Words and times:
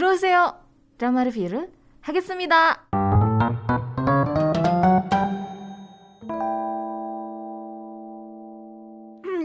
들어오세요. 0.00 0.58
드라마 0.98 1.24
리뷰를 1.24 1.70
하겠습니다. 2.02 2.80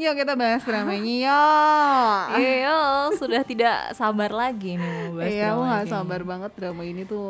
Yuk 0.02 0.18
kita 0.18 0.34
bahas 0.34 0.66
dramanya 0.66 1.14
ya. 1.14 1.42
Iya, 2.34 2.78
sudah 3.22 3.46
tidak 3.46 3.94
sabar 3.94 4.34
lagi 4.34 4.74
nih 4.74 4.82
mau 4.82 5.22
bahas 5.22 5.30
Iya, 5.30 5.46
aku 5.46 5.62
drama 5.62 5.70
gak 5.70 5.82
ini. 5.86 5.92
sabar 5.94 6.22
banget 6.26 6.52
drama 6.58 6.82
ini 6.82 7.02
tuh. 7.06 7.28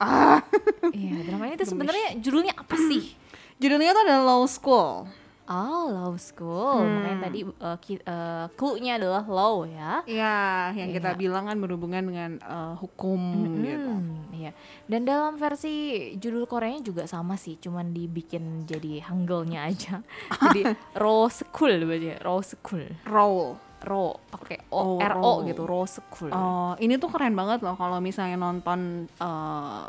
Ah, 0.00 0.40
Iya, 0.88 1.16
drama 1.28 1.44
ini 1.50 1.56
tuh 1.60 1.68
sebenarnya 1.68 2.08
judulnya 2.16 2.54
apa 2.56 2.76
sih? 2.88 3.12
judulnya 3.60 3.92
tuh 3.92 4.02
adalah 4.06 4.24
Law 4.24 4.44
School. 4.48 5.04
Oh, 5.43 5.91
Law 5.91 6.15
School. 6.15 6.81
Makanya 6.81 7.19
tadi 7.21 7.39
uh, 7.43 7.75
uh, 7.75 8.45
clue-nya 8.53 8.95
adalah 8.95 9.23
law 9.23 9.63
ya. 9.63 9.99
Iya, 10.03 10.35
yang 10.71 10.89
kita 10.89 11.11
Iya. 11.11 11.19
bilang 11.19 11.43
kan 11.45 11.59
berhubungan 11.59 12.03
dengan 12.03 12.31
eh, 12.37 12.73
hukum 12.79 13.19
gitu. 13.59 13.91
Hmm, 13.91 14.31
iya. 14.31 14.51
Dan 14.85 15.03
dalam 15.03 15.35
versi 15.35 15.73
judul 16.15 16.45
Koreanya 16.45 16.79
juga 16.81 17.03
sama 17.03 17.35
sih, 17.35 17.57
cuman 17.57 17.91
dibikin 17.91 18.63
jadi 18.63 19.03
hanggelnya 19.03 19.67
aja. 19.67 19.99
jadi 20.47 20.79
Raw 20.95 21.27
School 21.27 21.75
berarti, 21.83 22.15
Raw 22.19 22.39
School. 22.39 22.85
Roll. 23.03 23.59
Raw 23.83 24.15
pakai 24.31 24.63
O 24.71 24.95
Oh, 24.95 24.97
R 24.97 25.19
O 25.19 25.19
raw. 25.19 25.35
gitu, 25.43 25.67
Raw 25.67 25.83
School. 25.83 26.31
Oh, 26.31 26.71
ini 26.77 26.95
tuh 26.95 27.11
keren 27.11 27.35
banget 27.35 27.59
loh 27.59 27.75
kalau 27.75 27.99
misalnya 27.99 28.39
nonton 28.39 29.11
eh, 29.11 29.87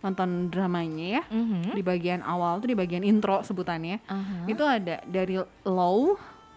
nonton 0.00 0.48
dramanya 0.48 1.20
ya. 1.20 1.22
Mhm. 1.28 1.72
Di 1.72 1.82
bagian 1.82 2.20
awal 2.20 2.58
tuh 2.58 2.68
di 2.70 2.76
bagian 2.76 3.02
intro 3.02 3.40
sebutannya. 3.40 4.00
Aha. 4.06 4.46
Itu 4.46 4.62
ada 4.62 5.00
dari 5.04 5.36
low 5.62 6.16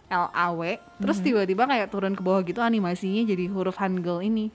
L 0.10 0.26
A 0.34 0.48
W, 0.52 0.74
terus 0.98 1.22
Mhm. 1.22 1.26
tiba-tiba 1.26 1.64
kayak 1.66 1.88
turun 1.90 2.18
ke 2.18 2.22
bawah 2.22 2.42
gitu 2.42 2.60
animasinya 2.60 3.22
jadi 3.24 3.46
huruf 3.46 3.78
hangul 3.78 4.26
ini. 4.26 4.50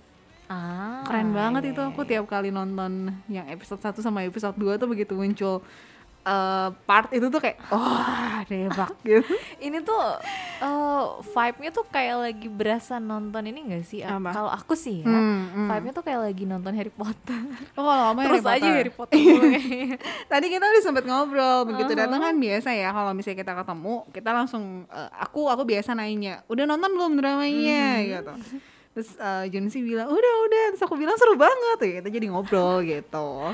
Ah, 0.44 1.00
Keren 1.06 1.32
banget 1.32 1.62
iya, 1.64 1.72
itu. 1.72 1.80
Aku 1.80 2.04
tiap 2.04 2.28
kali 2.28 2.52
nonton 2.52 3.14
yang 3.30 3.48
episode 3.48 3.80
1 3.80 4.02
sama 4.02 4.26
episode 4.26 4.52
2 4.58 4.76
tuh 4.76 4.84
begitu 4.84 5.16
muncul 5.16 5.64
eh, 6.24 6.68
part 6.82 7.08
itu 7.10 7.26
tuh 7.26 7.38
kayak 7.38 7.60
wah, 7.68 8.40
debak 8.42 8.92
gitu. 9.04 9.28
Ini 9.58 9.78
tuh 9.80 10.00
eh, 10.58 11.04
vibe-nya 11.22 11.70
tuh 11.70 11.84
kayak 11.86 12.16
lagi 12.22 12.48
berasa 12.48 12.96
nonton 12.96 13.44
ini 13.44 13.60
gak 13.70 13.84
sih? 13.84 14.00
Kalau 14.00 14.48
aku 14.48 14.72
sih 14.72 15.00
ya, 15.00 15.08
Hmm, 15.08 15.44
hmm. 15.46 15.68
vibe-nya 15.68 15.92
tuh 15.92 16.02
kayak 16.02 16.20
lagi 16.22 16.44
nonton 16.44 16.72
Harry 16.72 16.90
Potter. 16.90 17.40
Oh, 17.72 17.82
kalau 17.82 18.02
kamu 18.10 18.20
Terus 18.22 18.40
Harry 18.40 18.40
aja 18.40 18.52
Potter. 18.58 18.74
Harry 18.74 18.92
Potter. 18.92 19.18
Tadi 20.32 20.46
kita 20.48 20.64
udah 20.64 20.82
sempet 20.82 21.04
ngobrol, 21.04 21.58
begitu 21.64 21.86
Uh-huh. 21.86 22.00
datang 22.00 22.20
kan 22.22 22.34
biasa 22.34 22.68
ya 22.70 22.90
kalau 22.90 23.12
misalnya 23.12 23.38
kita 23.38 23.52
ketemu, 23.54 23.94
kita 24.10 24.30
langsung 24.30 24.64
eh, 24.86 25.10
aku 25.14 25.46
aku 25.46 25.62
biasa 25.62 25.92
nanya, 25.92 26.42
"Udah 26.46 26.64
nonton 26.64 26.90
belum 26.90 27.12
dramanya?" 27.14 27.84
Hmm. 27.94 28.08
gitu. 28.10 28.32
Terus 28.92 29.10
uh, 29.16 29.42
Junsi 29.44 29.78
bilang, 29.80 30.06
"Udah, 30.06 30.34
udah." 30.40 30.64
Terus 30.70 30.82
aku 30.82 30.94
bilang 30.94 31.14
seru 31.14 31.34
banget 31.34 31.78
ya. 31.80 31.90
Kita 31.98 32.08
jadi 32.08 32.26
ngobrol 32.28 32.82
gitu. 32.82 33.50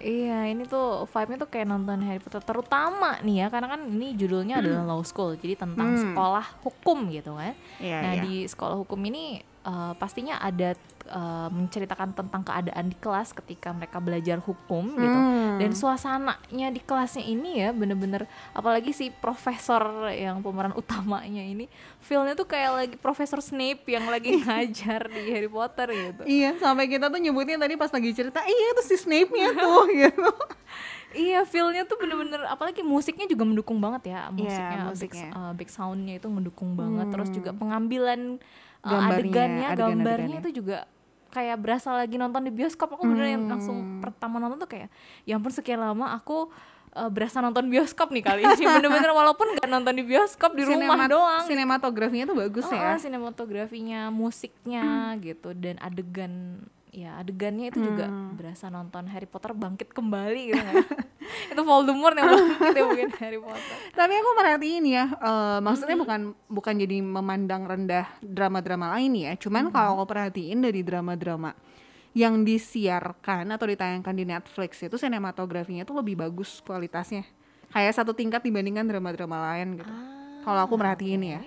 Iya, 0.00 0.50
ini 0.50 0.66
tuh 0.66 1.06
vibe-nya 1.06 1.38
tuh 1.38 1.50
kayak 1.50 1.70
nonton 1.70 2.02
Harry 2.02 2.18
Potter 2.18 2.42
terutama 2.42 3.16
nih 3.22 3.44
ya, 3.44 3.46
karena 3.48 3.68
kan 3.70 3.80
ini 3.86 4.12
judulnya 4.14 4.58
adalah 4.58 4.82
Law 4.84 5.02
School, 5.02 5.38
jadi 5.38 5.54
tentang 5.54 5.94
Hmm. 5.94 6.02
sekolah 6.02 6.46
hukum 6.66 7.08
gitu 7.08 7.38
kan. 7.38 7.54
Iya, 7.78 7.98
nah 8.02 8.12
iya. 8.18 8.22
di 8.22 8.34
sekolah 8.44 8.76
hukum 8.76 8.98
ini 9.06 9.38
eh, 9.64 9.92
pastinya 9.94 10.38
ada 10.38 10.76
eh, 11.04 11.48
menceritakan 11.50 12.12
tentang 12.12 12.40
keadaan 12.40 12.86
di 12.86 12.96
kelas 12.96 13.32
ketika 13.32 13.70
mereka 13.70 13.98
belajar 13.98 14.38
hukum 14.38 14.92
gitu. 14.94 15.18
Hmm. 15.18 15.56
Dan 15.56 15.70
suasananya 15.70 16.68
di 16.68 16.80
kelasnya 16.80 17.22
ini 17.22 17.58
ya 17.58 17.70
bener-bener 17.70 18.24
apalagi 18.50 18.90
si 18.90 19.08
profesor 19.10 19.82
yang 20.08 20.40
pemeran 20.40 20.72
utamanya 20.72 21.40
ini 21.40 21.66
feelnya 21.98 22.34
tuh 22.34 22.44
kayak 22.44 22.70
lagi 22.74 22.96
Profesor 22.96 23.38
Snape 23.38 23.86
yang 23.86 24.04
lagi 24.06 24.36
ngajar 24.40 25.06
di 25.06 25.30
Harry 25.30 25.48
Potter 25.48 25.88
gitu. 25.88 26.22
Iya, 26.24 26.58
sampai 26.58 26.84
kita 26.84 27.08
tuh 27.08 27.16
nyebutnya 27.16 27.56
tadi 27.56 27.74
pas 27.74 27.88
lagi 27.88 28.10
cerita, 28.10 28.42
iya 28.42 28.68
tuh 28.72 28.84
si 28.84 28.96
Snape-nya 28.96 29.54
tuh 29.54 29.84
gitu. 30.02 30.30
Iya, 31.14 31.46
feelnya 31.46 31.86
tuh 31.86 31.94
bener-bener 31.94 32.42
apalagi 32.44 32.82
musiknya 32.82 33.30
juga 33.30 33.46
mendukung 33.46 33.78
banget 33.78 34.10
ya 34.10 34.28
musiknya, 34.28 34.50
big, 34.66 34.74
Iya, 34.74 34.90
musiknya. 34.90 35.28
uh, 35.30 35.52
big 35.54 35.70
soundnya 35.70 36.14
itu 36.18 36.26
mendukung 36.26 36.74
banget. 36.74 37.06
Terus 37.08 37.28
juga 37.30 37.50
Hmm. 37.54 37.60
pengambilan 37.62 38.20
uh, 38.34 38.73
Gambarnya, 38.84 39.08
adegannya, 39.10 39.66
adegan-adegannya. 39.66 39.96
gambarnya 39.96 40.36
itu 40.38 40.50
juga 40.54 40.78
kayak 41.28 41.56
berasa 41.58 41.90
lagi 41.90 42.14
nonton 42.14 42.42
di 42.42 42.52
bioskop. 42.52 42.88
Aku 42.90 43.04
bener 43.04 43.26
yang 43.28 43.44
langsung 43.44 43.74
Hmm. 43.74 43.98
pertama 43.98 44.36
nonton 44.36 44.56
tuh 44.56 44.68
kayak, 44.68 44.88
ya 45.22 45.34
ampun 45.34 45.50
sekian 45.50 45.78
lama 45.78 46.12
aku 46.12 46.46
uh, 46.92 47.10
berasa 47.10 47.40
nonton 47.40 47.66
bioskop 47.66 48.08
nih 48.08 48.22
kali 48.22 48.40
ini. 48.40 48.62
Bener-bener 48.78 49.10
walaupun 49.10 49.50
nggak 49.50 49.66
nonton 49.66 49.94
di 49.94 50.04
bioskop 50.04 50.52
di 50.52 50.62
rumah 50.62 51.06
doang. 51.06 51.42
Sinematografinya 51.42 52.24
tuh 52.24 52.38
bagus 52.38 52.64
Oh, 52.64 52.72
ya. 52.72 52.94
sinematografinya, 52.94 54.08
musiknya 54.08 55.16
gitu 55.18 55.50
dan 55.52 55.80
adegan 55.80 56.62
ya 56.94 57.18
adegannya 57.18 57.68
itu 57.68 57.82
juga 57.82 58.06
Hmm. 58.06 58.38
berasa 58.38 58.70
nonton 58.70 59.10
Harry 59.10 59.26
Potter 59.26 59.50
bangkit 59.50 59.90
kembali 59.90 60.42
gitu 60.48 60.62
kan. 60.62 60.74
itu 61.52 61.60
Voldemort 61.60 62.14
yang 62.14 62.30
bangkit 62.30 62.70
ya 62.70 62.82
mungkin 62.86 63.10
Harry 63.18 63.40
Potter. 63.42 63.76
Tapi 63.90 64.12
aku 64.14 64.30
merhatiin 64.32 64.84
ya, 64.86 65.04
eh, 65.10 65.58
maksudnya 65.58 65.96
bukan 65.96 66.20
bukan 66.46 66.74
jadi 66.76 67.02
memandang 67.02 67.66
rendah 67.66 68.06
drama-drama 68.22 68.94
lain 68.94 69.12
ya. 69.18 69.32
Cuman 69.34 69.68
kalau 69.68 69.98
aku 69.98 70.14
perhatiin 70.14 70.62
dari 70.62 70.80
drama-drama 70.80 71.50
yang 72.14 72.46
disiarkan 72.46 73.50
atau 73.50 73.66
ditayangkan 73.66 74.14
di 74.14 74.22
Netflix 74.22 74.78
itu 74.78 74.94
sinematografinya 74.94 75.82
tuh 75.82 75.98
lebih 75.98 76.14
bagus 76.14 76.62
kualitasnya. 76.62 77.26
Kayak 77.74 77.98
satu 77.98 78.14
tingkat 78.14 78.38
dibandingkan 78.40 78.86
drama-drama 78.86 79.50
lain 79.50 79.82
gitu. 79.82 79.90
Kalau 80.46 80.60
aku 80.62 80.78
merhatiin 80.78 81.22
ya. 81.26 81.40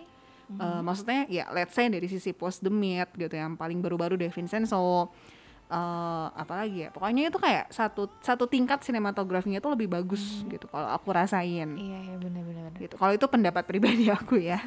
Eh, 0.50 0.80
maksudnya 0.80 1.28
ya 1.28 1.52
let's 1.52 1.76
say 1.76 1.88
dari 1.88 2.08
sisi 2.08 2.32
Post 2.32 2.64
the 2.64 2.72
Myth 2.72 3.12
gitu 3.14 3.36
yang 3.36 3.54
paling 3.54 3.84
baru-baru 3.84 4.16
deh 4.16 4.32
Vincenzo 4.32 5.12
eh 5.68 6.28
apalagi 6.34 6.88
ya 6.88 6.90
pokoknya 6.90 7.28
itu 7.28 7.36
kayak 7.36 7.68
satu 7.68 8.08
satu 8.24 8.48
tingkat 8.48 8.80
sinematografinya 8.80 9.60
tuh 9.60 9.76
lebih 9.76 9.92
bagus 9.92 10.48
gitu 10.48 10.64
kalau 10.66 10.88
aku 10.88 11.12
rasain 11.12 11.76
Iya 11.76 12.00
iya 12.00 12.16
benar-benar. 12.16 12.72
gitu. 12.80 12.96
Kalau 12.96 13.12
itu 13.12 13.28
pendapat 13.28 13.68
pribadi 13.68 14.08
aku 14.16 14.40
ya. 14.40 14.64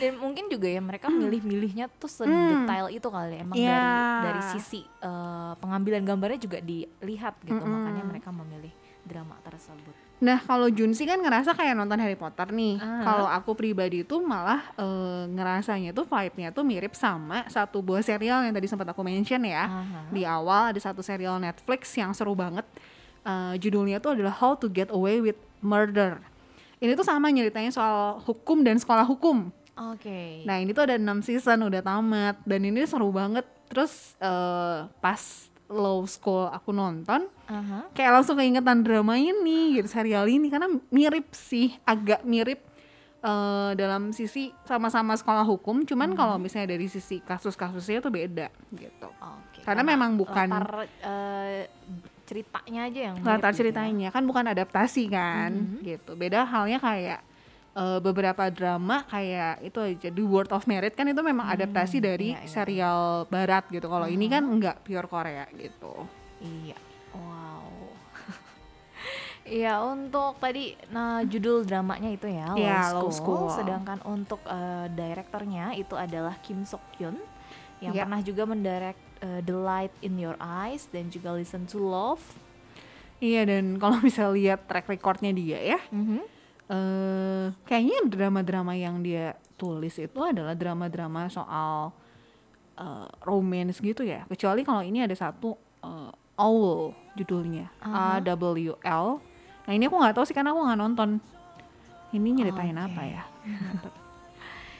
Dan 0.00 0.16
mungkin 0.16 0.48
juga 0.48 0.64
ya 0.64 0.80
mereka 0.80 1.12
milih-milihnya 1.12 1.92
tuh 1.92 2.08
sedetail 2.08 2.88
itu 2.88 3.04
kali 3.04 3.36
ya. 3.36 3.40
emang 3.44 3.56
Iya. 3.60 3.68
dari 3.68 3.92
dari 4.24 4.42
sisi 4.56 4.80
eh, 4.80 5.52
pengambilan 5.60 6.08
gambarnya 6.08 6.40
juga 6.40 6.64
dilihat 6.64 7.36
gitu 7.44 7.60
makanya 7.60 8.08
mereka 8.08 8.32
memilih 8.32 8.72
drama 9.04 9.36
tersebut. 9.44 10.07
Nah, 10.18 10.42
kalau 10.42 10.66
Junsi 10.66 11.06
kan 11.06 11.22
ngerasa 11.22 11.54
kayak 11.54 11.78
nonton 11.78 12.02
Harry 12.02 12.18
Potter 12.18 12.50
nih. 12.50 12.82
Ah. 12.82 13.02
Kalau 13.06 13.26
aku 13.30 13.54
pribadi 13.54 14.02
tuh 14.02 14.18
malah 14.18 14.66
eh, 14.74 15.24
ngerasanya 15.30 15.94
tuh 15.94 16.02
vibe-nya 16.10 16.50
tuh 16.50 16.66
mirip 16.66 16.98
sama 16.98 17.46
satu 17.46 17.78
buah 17.78 18.02
serial 18.02 18.42
yang 18.42 18.50
tadi 18.50 18.66
sempat 18.66 18.90
aku 18.90 19.06
mention 19.06 19.46
ya. 19.46 19.70
Aha. 19.70 20.00
Di 20.10 20.26
awal 20.26 20.74
ada 20.74 20.80
satu 20.82 21.06
serial 21.06 21.38
Netflix 21.38 21.94
yang 21.94 22.10
seru 22.10 22.34
banget. 22.34 22.66
Eh, 23.22 23.54
judulnya 23.62 24.02
tuh 24.02 24.18
adalah 24.18 24.34
How 24.34 24.58
to 24.58 24.66
Get 24.66 24.90
Away 24.90 25.22
with 25.22 25.38
Murder. 25.62 26.18
Ini 26.78 26.94
tuh 26.98 27.06
sama 27.06 27.30
nyeritanya 27.30 27.70
soal 27.70 28.18
hukum 28.22 28.62
dan 28.66 28.78
sekolah 28.78 29.06
hukum. 29.06 29.50
Oke. 29.94 30.42
Nah 30.42 30.58
ini 30.58 30.74
tuh 30.74 30.90
ada 30.90 30.98
6 30.98 31.22
season 31.22 31.62
udah 31.62 31.82
tamat 31.82 32.42
dan 32.42 32.60
ini 32.66 32.82
seru 32.90 33.14
banget. 33.14 33.46
Terus 33.70 34.18
eh, 34.18 34.90
pas 34.98 35.22
Law 35.68 36.00
School 36.04 36.48
aku 36.48 36.72
nonton 36.72 37.28
Aha. 37.44 37.92
kayak 37.92 38.12
langsung 38.16 38.36
keingetan 38.36 38.80
drama 38.80 39.14
ini 39.14 39.76
gitu 39.76 39.84
serial 39.86 40.24
ini 40.24 40.48
karena 40.48 40.64
mirip 40.88 41.28
sih 41.30 41.76
agak 41.84 42.24
mirip 42.24 42.64
eh, 43.20 43.70
dalam 43.76 44.10
sisi 44.10 44.48
sama-sama 44.64 45.12
sekolah 45.12 45.44
hukum 45.44 45.84
cuman 45.84 46.16
kalau 46.16 46.40
misalnya 46.40 46.72
dari 46.72 46.88
sisi 46.88 47.20
kasus-kasusnya 47.20 48.00
tuh 48.00 48.08
beda 48.08 48.48
gitu. 48.72 49.08
Oke. 49.12 49.60
Karena 49.60 49.84
memang 49.84 50.16
bukan- 50.16 50.48
latar 50.48 50.88
eh, 51.04 51.68
ceritanya 52.24 52.80
aja 52.88 53.00
yang 53.12 53.16
Latar 53.20 53.52
gitu 53.52 53.52
ya. 53.52 53.56
ceritanya 53.60 54.08
kan 54.08 54.24
bukan 54.24 54.44
adaptasi 54.48 55.04
kan 55.08 55.80
gitu. 55.80 56.12
Beda 56.12 56.44
halnya 56.44 56.76
kayak 56.76 57.20
eh, 57.78 57.98
beberapa 58.02 58.50
drama 58.50 59.06
kayak 59.06 59.62
itu 59.62 59.78
aja 59.78 60.08
The 60.10 60.24
World 60.24 60.50
of 60.50 60.66
Merit 60.66 60.92
kan 60.92 61.06
itu 61.06 61.22
memang 61.22 61.46
adaptasi 61.48 62.02
dari 62.02 62.34
iya, 62.34 62.42
iya. 62.42 62.50
serial 62.50 63.00
barat 63.26 63.70
gitu. 63.70 63.86
Kalau 63.86 64.04
ini 64.04 64.26
kan 64.26 64.42
enggak 64.42 64.82
pure 64.82 65.06
Korea 65.06 65.46
gitu. 65.54 66.04
Iya. 66.42 66.74
Wow. 67.14 67.94
Iya 69.48 69.80
untuk 69.80 70.36
tadi 70.36 70.76
nah 70.92 71.24
judul 71.24 71.64
dramanya 71.64 72.12
itu 72.12 72.28
ya 72.28 72.52
Law, 72.52 72.60
Iya, 72.60 72.78
School. 72.84 73.00
Law 73.00 73.08
School. 73.10 73.42
Sedangkan 73.56 73.98
untuk 74.04 74.44
eh, 74.44 74.86
direkturnya 74.92 75.72
itu 75.72 75.96
adalah 75.96 76.36
Kim 76.44 76.68
Sok 76.68 76.84
Hyun 77.00 77.16
yang 77.80 77.96
Iya. 77.96 78.04
pernah 78.04 78.20
juga 78.20 78.42
mendirect 78.44 79.00
eh, 79.24 79.40
The 79.40 79.56
Light 79.56 79.94
in 80.04 80.20
Your 80.20 80.36
Eyes 80.36 80.92
dan 80.92 81.08
juga 81.08 81.32
Listen 81.32 81.64
to 81.64 81.80
Love. 81.80 82.20
Iya 83.18 83.48
dan 83.48 83.80
kalau 83.80 83.98
bisa 84.04 84.28
lihat 84.28 84.68
track 84.68 84.84
recordnya 84.84 85.32
dia 85.32 85.58
ya, 85.64 85.80
Mhm. 85.88 86.20
Eh 86.68 87.46
kayaknya 87.64 88.04
drama-drama 88.08 88.76
yang 88.76 89.00
dia 89.00 89.36
tulis 89.56 89.96
itu 89.96 90.20
adalah 90.20 90.52
drama-drama 90.52 91.32
soal 91.32 91.92
eh, 92.76 93.08
romance 93.24 93.80
gitu 93.80 94.04
ya. 94.04 94.28
Kecuali 94.28 94.62
kalau 94.62 94.84
ini 94.84 95.02
ada 95.04 95.16
satu 95.16 95.56
eh, 95.82 96.12
Owl 96.38 96.94
judulnya, 97.18 97.66
A 97.82 98.22
W 98.22 98.78
L. 98.86 99.06
Nah 99.66 99.72
ini 99.74 99.90
aku 99.90 99.98
nggak 99.98 100.14
tahu 100.14 100.24
sih 100.28 100.36
karena 100.36 100.54
aku 100.54 100.62
nggak 100.62 100.78
nonton. 100.78 101.18
Ini 102.14 102.28
nyeritain 102.30 102.78
Oke. 102.78 102.86
apa 102.86 103.02
ya? 103.04 103.22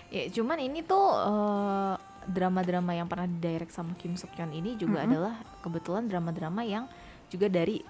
Ya 0.08 0.24
cuman 0.32 0.56
ini 0.56 0.80
tuh 0.80 1.04
eh, 1.04 1.94
drama-drama 2.28 2.96
yang 2.96 3.04
pernah 3.04 3.28
direct 3.28 3.72
sama 3.72 3.92
Kim 4.00 4.16
Suk 4.16 4.32
Hyun 4.36 4.56
ini 4.56 4.72
juga 4.80 5.04
Mm-mm. 5.04 5.08
adalah 5.12 5.34
kebetulan 5.60 6.08
drama-drama 6.08 6.64
yang 6.64 6.88
juga 7.28 7.52
dari 7.52 7.84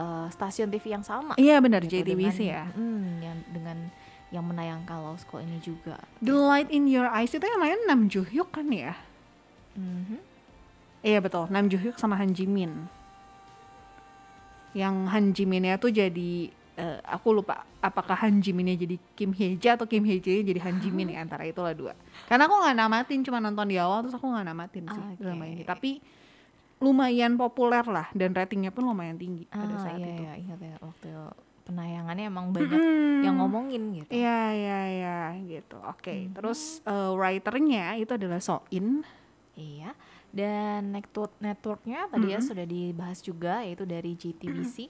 eh, 0.00 0.26
stasiun 0.30 0.68
TV 0.68 0.84
yang 0.90 1.04
sama 1.04 1.36
Iya 1.36 1.60
benar 1.60 1.84
gitu, 1.84 2.00
JTBC 2.00 2.38
dengan- 2.40 2.48
ya. 2.48 2.62
hmm, 2.72 3.06
yang 3.20 3.38
dengan 3.52 3.78
yang 4.30 4.44
menayangkan 4.46 4.96
Law 4.96 5.14
School 5.14 5.42
ini 5.42 5.58
juga 5.58 5.98
The 6.18 6.32
Light 6.32 6.70
in 6.70 6.86
Your 6.86 7.06
Eyes 7.06 7.30
itu 7.30 7.42
yang 7.42 7.58
main 7.58 7.76
Nam 7.84 8.06
Joo 8.06 8.24
Hyuk 8.24 8.48
kan 8.48 8.64
ya? 8.66 8.94
Mhm. 9.74 10.22
Iya 11.00 11.18
betul, 11.18 11.48
Nam 11.48 11.66
Joo 11.66 11.80
Hyuk 11.80 11.96
sama 11.96 12.14
Han 12.14 12.30
Ji 12.30 12.46
Min. 12.46 12.86
Yang 14.70 14.94
Han 15.10 15.24
Ji 15.32 15.44
Minnya 15.44 15.74
tuh 15.76 15.90
jadi 15.90 16.46
eh, 16.76 16.98
aku 17.02 17.34
lupa 17.34 17.66
apakah 17.80 18.14
Han 18.22 18.38
Ji 18.38 18.54
Minnya 18.54 18.78
jadi 18.78 18.96
Kim 19.12 19.34
Hye 19.34 19.58
Jae 19.58 19.74
atau 19.74 19.84
Kim 19.84 20.06
Hye 20.06 20.22
Jae 20.22 20.40
jadi 20.40 20.62
Han 20.62 20.78
Ji 20.78 20.88
Min 20.88 21.10
ya 21.10 21.20
antara 21.26 21.42
itulah 21.42 21.74
dua. 21.74 21.92
Karena 22.24 22.46
aku 22.46 22.54
nggak 22.54 22.76
namatin 22.78 23.20
cuma 23.20 23.42
nonton 23.42 23.66
di 23.66 23.76
awal 23.76 24.06
terus 24.06 24.14
aku 24.14 24.30
nggak 24.30 24.46
namatin 24.46 24.84
sih 24.86 25.02
Oke. 25.02 25.18
drama 25.18 25.44
ini. 25.44 25.66
Tapi 25.66 25.98
lumayan 26.80 27.36
populer 27.36 27.84
lah 27.84 28.08
dan 28.10 28.32
ratingnya 28.32 28.68
pun 28.68 28.84
lumayan 28.84 29.14
tinggi 29.14 29.44
pada 29.46 29.68
ah 29.70 29.80
saat 29.80 29.96
iya 29.96 30.08
itu. 30.08 30.22
iya 30.22 30.32
ingat 30.34 30.58
ya 30.58 30.74
waktu 30.80 31.08
penayangannya 31.62 32.24
emang 32.26 32.46
banyak 32.50 32.72
Mm-mm. 32.72 33.20
yang 33.22 33.36
ngomongin 33.36 33.82
gitu 33.94 34.10
Iya 34.10 34.40
iya 34.50 34.78
iya 34.90 35.18
gitu. 35.40 35.76
Oke, 35.78 36.26
Mhm. 36.26 36.34
terus 36.34 36.80
eh, 36.82 37.10
writernya 37.12 37.94
itu 37.94 38.10
adalah 38.10 38.40
So 38.40 38.64
In. 38.70 39.04
Iya. 39.54 39.92
Dan 40.30 40.90
network 40.90 41.36
networknya 41.38 42.08
tadi 42.08 42.26
ya 42.28 42.38
Mhm. 42.38 42.46
sudah 42.48 42.64
dibahas 42.64 43.18
juga 43.20 43.60
yaitu 43.60 43.84
dari 43.84 44.14
JTBC. 44.14 44.88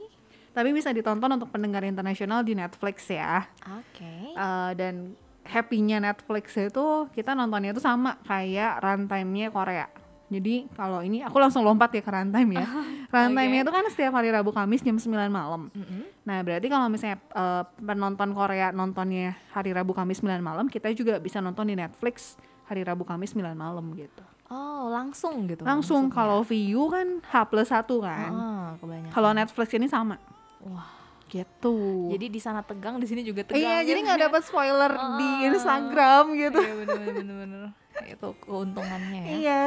Tapi 0.51 0.69
bisa 0.71 0.91
ditonton 0.91 1.31
untuk 1.33 1.49
pendengar 1.49 1.83
internasional 1.83 2.41
di 2.41 2.55
Netflix 2.55 3.07
ya. 3.07 3.45
Oke. 3.67 4.33
Eh, 4.33 4.71
dan 4.75 5.19
happy-nya 5.43 5.99
Netflix 5.99 6.55
itu 6.55 6.87
kita 7.11 7.35
nontonnya 7.35 7.73
itu 7.73 7.81
sama 7.81 8.15
kayak 8.23 8.79
runtime-nya 8.79 9.51
Korea. 9.51 9.91
Jadi 10.31 10.71
kalau 10.73 11.03
ini 11.03 11.21
aku 11.21 11.37
langsung 11.37 11.61
lompat 11.61 11.91
ya 11.91 12.00
ke 12.00 12.09
runtime 12.09 12.55
ya. 12.55 12.67
Runtime-nya 13.11 13.61
Oke. 13.61 13.67
itu 13.67 13.73
kan 13.73 13.85
setiap 13.91 14.12
hari 14.15 14.31
Rabu 14.31 14.50
Kamis 14.50 14.79
jam 14.81 14.94
9 14.94 15.11
malam. 15.27 15.67
Mm-mm. 15.69 16.06
Nah, 16.23 16.38
berarti 16.41 16.71
kalau 16.71 16.87
misalnya 16.87 17.19
eh, 17.19 17.62
penonton 17.77 18.31
Korea 18.31 18.71
nontonnya 18.71 19.35
hari 19.50 19.71
Rabu 19.71 19.91
Kamis 19.91 20.23
9 20.23 20.38
malam, 20.38 20.67
kita 20.67 20.87
juga 20.91 21.19
bisa 21.19 21.38
nonton 21.38 21.67
di 21.67 21.75
Netflix 21.75 22.38
hari 22.65 22.81
Rabu 22.81 23.03
Kamis 23.03 23.35
9 23.35 23.43
malam 23.53 23.91
gitu. 23.93 24.23
Oh 24.47 24.87
langsung 24.87 25.47
gitu. 25.47 25.62
Langsung 25.62 26.06
maksudnya. 26.06 26.17
kalau 26.17 26.38
VU 26.43 26.82
kan 26.88 27.09
H 27.21 27.35
plus 27.44 27.69
1 27.69 27.87
kan. 28.00 28.31
Ah, 28.31 28.69
kebanyakan. 28.79 29.11
Kalau 29.11 29.31
Netflix 29.32 29.69
ini 29.73 29.87
sama. 29.87 30.15
Wah. 30.61 30.99
Gitu. 31.27 31.75
Jadi 32.11 32.27
di 32.27 32.38
sana 32.38 32.59
tegang, 32.59 32.99
di 32.99 33.06
sini 33.06 33.23
juga 33.23 33.43
tegang. 33.43 33.62
iya, 33.62 33.82
jadi 33.82 33.94
gitu 33.97 34.06
nggak 34.06 34.19
ya. 34.19 34.25
dapat 34.27 34.43
spoiler 34.43 34.91
di 35.17 35.29
Ah. 35.31 35.47
Instagram 35.49 36.25
gitu. 36.35 36.59
Iya 36.59 36.75
bener 36.81 36.99
bener. 37.37 37.62
Itu 38.05 38.35
keuntungannya 38.41 39.21
ya. 39.21 39.31
Iya. 39.32 39.62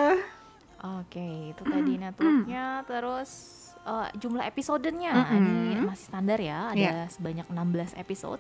Oke, 0.84 1.24
itu 1.50 1.64
tadi 1.64 1.96
networknya 1.96 2.66
terus 2.84 3.30
eh, 3.82 4.10
jumlah 4.16 4.44
episodenya 4.44 5.12
Mm-mm. 5.14 5.40
ini 5.40 5.56
masih 5.82 6.06
standar 6.06 6.36
ya, 6.38 6.70
ada 6.70 6.78
Iya. 6.78 7.08
sebanyak 7.08 7.48
16 7.48 7.96
episode. 7.96 8.40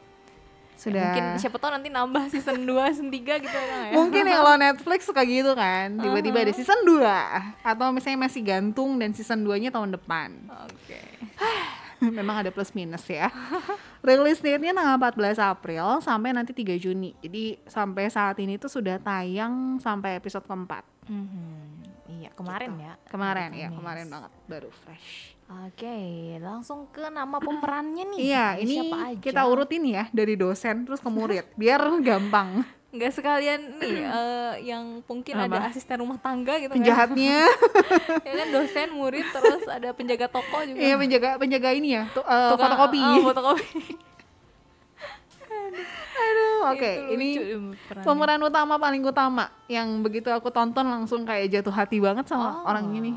Ya, 0.74 0.80
Sudah. 0.81 1.00
mungkin 1.06 1.25
siapa 1.38 1.57
tahu 1.57 1.72
nanti 1.72 1.88
nambah 1.88 2.28
season 2.28 2.66
2, 2.66 2.92
season 2.92 3.07
3 3.07 3.40
gitu 3.40 3.54
ya. 3.54 3.94
Mungkin 3.94 4.24
ya 4.25 4.36
kalau 4.38 4.56
Netflix 4.57 5.06
suka 5.06 5.22
gitu 5.22 5.54
kan, 5.54 5.95
tiba-tiba 5.95 6.38
ada 6.38 6.50
Uh-huh. 6.50 6.60
season 6.60 6.80
2 6.81 7.63
atau 7.63 7.88
misalnya 7.90 8.19
masih 8.22 8.42
gantung 8.42 8.98
dan 8.98 9.12
season 9.12 9.39
2-nya 9.42 9.69
tahun 9.69 9.94
depan. 9.94 10.30
Oke. 10.68 11.00
Memang 12.04 12.44
ada 12.44 12.51
plus 12.51 12.72
minus 12.72 13.07
ya. 13.07 13.31
Release 14.04 14.39
date-nya 14.39 14.75
tanggal 14.75 15.00
14 15.00 15.39
April 15.39 15.86
sampai 16.00 16.36
nanti 16.36 16.51
3 16.51 16.75
Juni. 16.75 17.16
Jadi 17.18 17.63
sampai 17.63 18.12
saat 18.12 18.36
ini 18.38 18.57
tuh 18.57 18.68
sudah 18.68 19.00
tayang 19.00 19.80
sampai 19.80 20.19
episode 20.19 20.44
keempat. 20.44 20.84
Mhm. 21.07 21.31
Iya, 21.31 21.73
kemarin 22.34 22.70
Gitu. 22.72 22.84
ya. 22.84 22.94
Kemarin 23.06 23.50
ya, 23.52 23.68
kemarin 23.70 24.06
banget 24.08 24.32
baru 24.46 24.70
fresh. 24.76 25.34
Oke, 25.66 25.98
langsung 26.40 26.88
ke 26.88 27.08
nama 27.08 27.38
pemerannya 27.38 28.10
nih. 28.10 28.20
Iya, 28.26 28.46
Ada 28.50 28.60
ini 28.60 28.74
siapa 28.76 28.98
aja? 29.06 29.22
kita 29.22 29.42
urutin 29.44 29.84
ya 29.86 30.04
dari 30.10 30.34
dosen 30.34 30.84
terus 30.84 30.98
ke 30.98 31.10
murid 31.10 31.46
biar 31.54 31.78
gampang. 32.08 32.64
Nggak 32.90 33.12
sekalian 33.12 33.62
nih 33.78 33.98
eh, 34.18 34.54
yang 34.66 35.02
mungkin 35.04 35.34
ada 35.36 35.58
Apa? 35.60 35.70
asisten 35.70 35.98
rumah 35.98 36.18
tangga 36.18 36.58
gitu 36.58 36.70
kan. 36.70 36.78
Penjahatnya, 36.78 37.38
ya 38.26 38.34
kan 38.36 38.48
dosen, 38.50 38.88
murid, 38.92 39.26
terus 39.28 39.66
ada 39.68 39.90
penjaga 39.92 40.26
toko 40.28 40.62
juga. 40.62 40.78
iya 40.78 40.94
penjaga 40.96 41.36
penjaga 41.36 41.70
ini 41.72 41.90
ya, 41.92 42.06
tuh, 42.10 42.22
eh, 42.22 42.50
Tukang- 42.50 42.70
fotokopi. 42.70 43.00
ah, 43.00 43.18
fotokopi. 43.20 43.68
Aduh, 45.74 46.60
oke, 46.70 46.86
Itu 46.86 47.12
ini 47.12 47.28
perannya. 47.84 48.06
pemeran 48.06 48.42
utama 48.42 48.74
paling 48.75 49.02
utama 49.02 49.46
yang 49.68 50.00
begitu 50.00 50.30
aku 50.30 50.48
tonton 50.48 50.86
langsung 50.86 51.24
kayak 51.24 51.50
jatuh 51.52 51.74
hati 51.74 51.98
banget 51.98 52.25
sama 52.25 52.62
Oh. 52.62 52.70
orang 52.70 52.94
ini. 52.94 53.12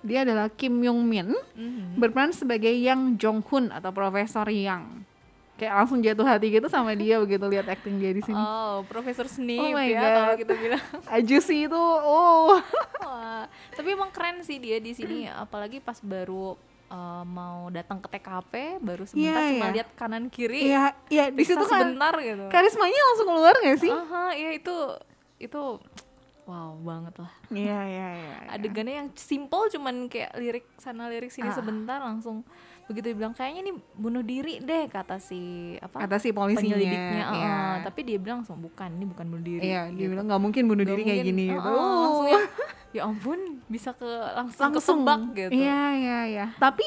Dia 0.00 0.22
adalah 0.22 0.46
Kim 0.48 0.78
Yong 0.78 1.00
Min, 1.00 1.30
Mhm. 1.52 1.94
berperan 1.96 2.30
sebagai 2.30 2.70
Yang 2.70 3.18
Jong 3.18 3.40
Hun 3.42 3.64
atau 3.68 3.90
Profesor 3.90 4.44
Yang. 4.46 5.06
Kayak 5.54 5.74
langsung 5.76 6.02
jatuh 6.02 6.26
hati 6.26 6.50
gitu 6.50 6.66
sama 6.66 6.90
dia 6.92 7.16
begitu 7.16 7.44
lihat 7.44 7.68
acting 7.68 7.96
dia 7.96 8.10
di 8.10 8.18
sini. 8.18 8.34
Oh, 8.34 8.82
Profesor 8.84 9.24
Snape 9.24 9.62
Oh 9.62 9.70
my 9.70 9.86
ya 9.86 10.00
God. 10.00 10.10
kalau 10.12 10.34
kita 10.36 10.52
bilang. 10.54 10.82
Aju 11.14 11.38
sih 11.40 11.60
itu, 11.64 11.82
oh. 12.02 12.58
Wah, 12.98 13.46
tapi 13.70 13.88
emang 13.88 14.10
keren 14.10 14.42
sih 14.42 14.58
dia 14.58 14.76
di 14.76 14.90
sini 14.90 15.28
apalagi 15.28 15.78
pas 15.78 15.96
baru 15.96 16.58
uh, 16.92 17.24
mau 17.24 17.66
datang 17.68 17.98
ke 17.98 18.08
TKP 18.08 18.52
baru 18.78 19.02
sebentar 19.02 19.40
Iya, 19.40 19.50
cuma 19.50 19.64
iya. 19.64 19.74
lihat 19.74 19.88
kanan 19.94 20.24
kiri 20.28 20.60
Iya, 20.66 20.92
iya 21.08 21.24
di 21.26 21.40
periksa 21.40 21.56
situ 21.56 21.64
kan 21.64 21.80
sebentar 21.82 22.14
gitu. 22.18 22.44
karismanya 22.46 23.00
langsung 23.08 23.26
keluar 23.26 23.54
gak 23.56 23.78
sih? 23.78 23.90
Aha, 23.90 24.24
iya 24.32 24.50
itu 24.52 24.76
itu 25.38 25.62
wow 26.42 26.74
banget 26.76 27.14
lah. 27.16 27.32
Iya, 27.48 27.80
iya, 27.82 28.08
iya. 28.12 28.32
iya. 28.36 28.50
Adegannya 28.52 28.94
yang 28.96 29.08
simple 29.12 29.66
cuman 29.68 30.06
kayak 30.06 30.36
lirik 30.36 30.66
sana 30.76 31.06
lirik 31.06 31.30
sini 31.30 31.46
Ah. 31.46 31.54
sebentar 31.54 31.98
langsung 31.98 32.42
begitu 32.82 33.08
dibilang 33.08 33.30
kayaknya 33.30 33.62
ini 33.62 33.72
bunuh 33.94 34.20
diri 34.20 34.58
deh 34.58 34.84
kata 34.86 35.16
si 35.16 35.38
apa 35.78 36.02
Kata 36.02 36.18
si 36.18 36.30
polisinya. 36.30 36.74
penyelidiknya 36.74 37.24
iya. 37.30 37.54
ah, 37.54 37.74
tapi 37.80 38.02
dia 38.02 38.18
bilang 38.18 38.42
langsung 38.42 38.58
bukan 38.58 38.90
ini 38.90 39.06
bukan 39.06 39.22
bunuh 39.24 39.40
diri 39.40 39.62
Iya, 39.64 39.86
dia 39.88 39.96
gitu. 39.96 40.12
bilang 40.12 40.26
nggak 40.26 40.42
mungkin 40.42 40.62
bunuh 40.66 40.82
Nggak 40.82 40.92
diri 40.92 41.02
kayak 41.04 41.22
mungkin, 41.22 41.30
gini 41.32 41.44
ah, 41.46 41.54
gitu. 41.54 41.62
ah, 41.64 41.72
Oh. 41.72 42.02
langsung 42.02 42.26
ya, 42.28 42.40
ya 42.98 43.02
ampun 43.04 43.38
bisa 43.72 43.90
ke 43.92 44.04
langsung, 44.36 44.68
langsung 44.68 45.00
ketebak 45.00 45.20
gitu 45.32 45.52
Iya, 45.56 45.82
iya, 45.96 46.18
iya. 46.28 46.46
Tapi 46.54 46.84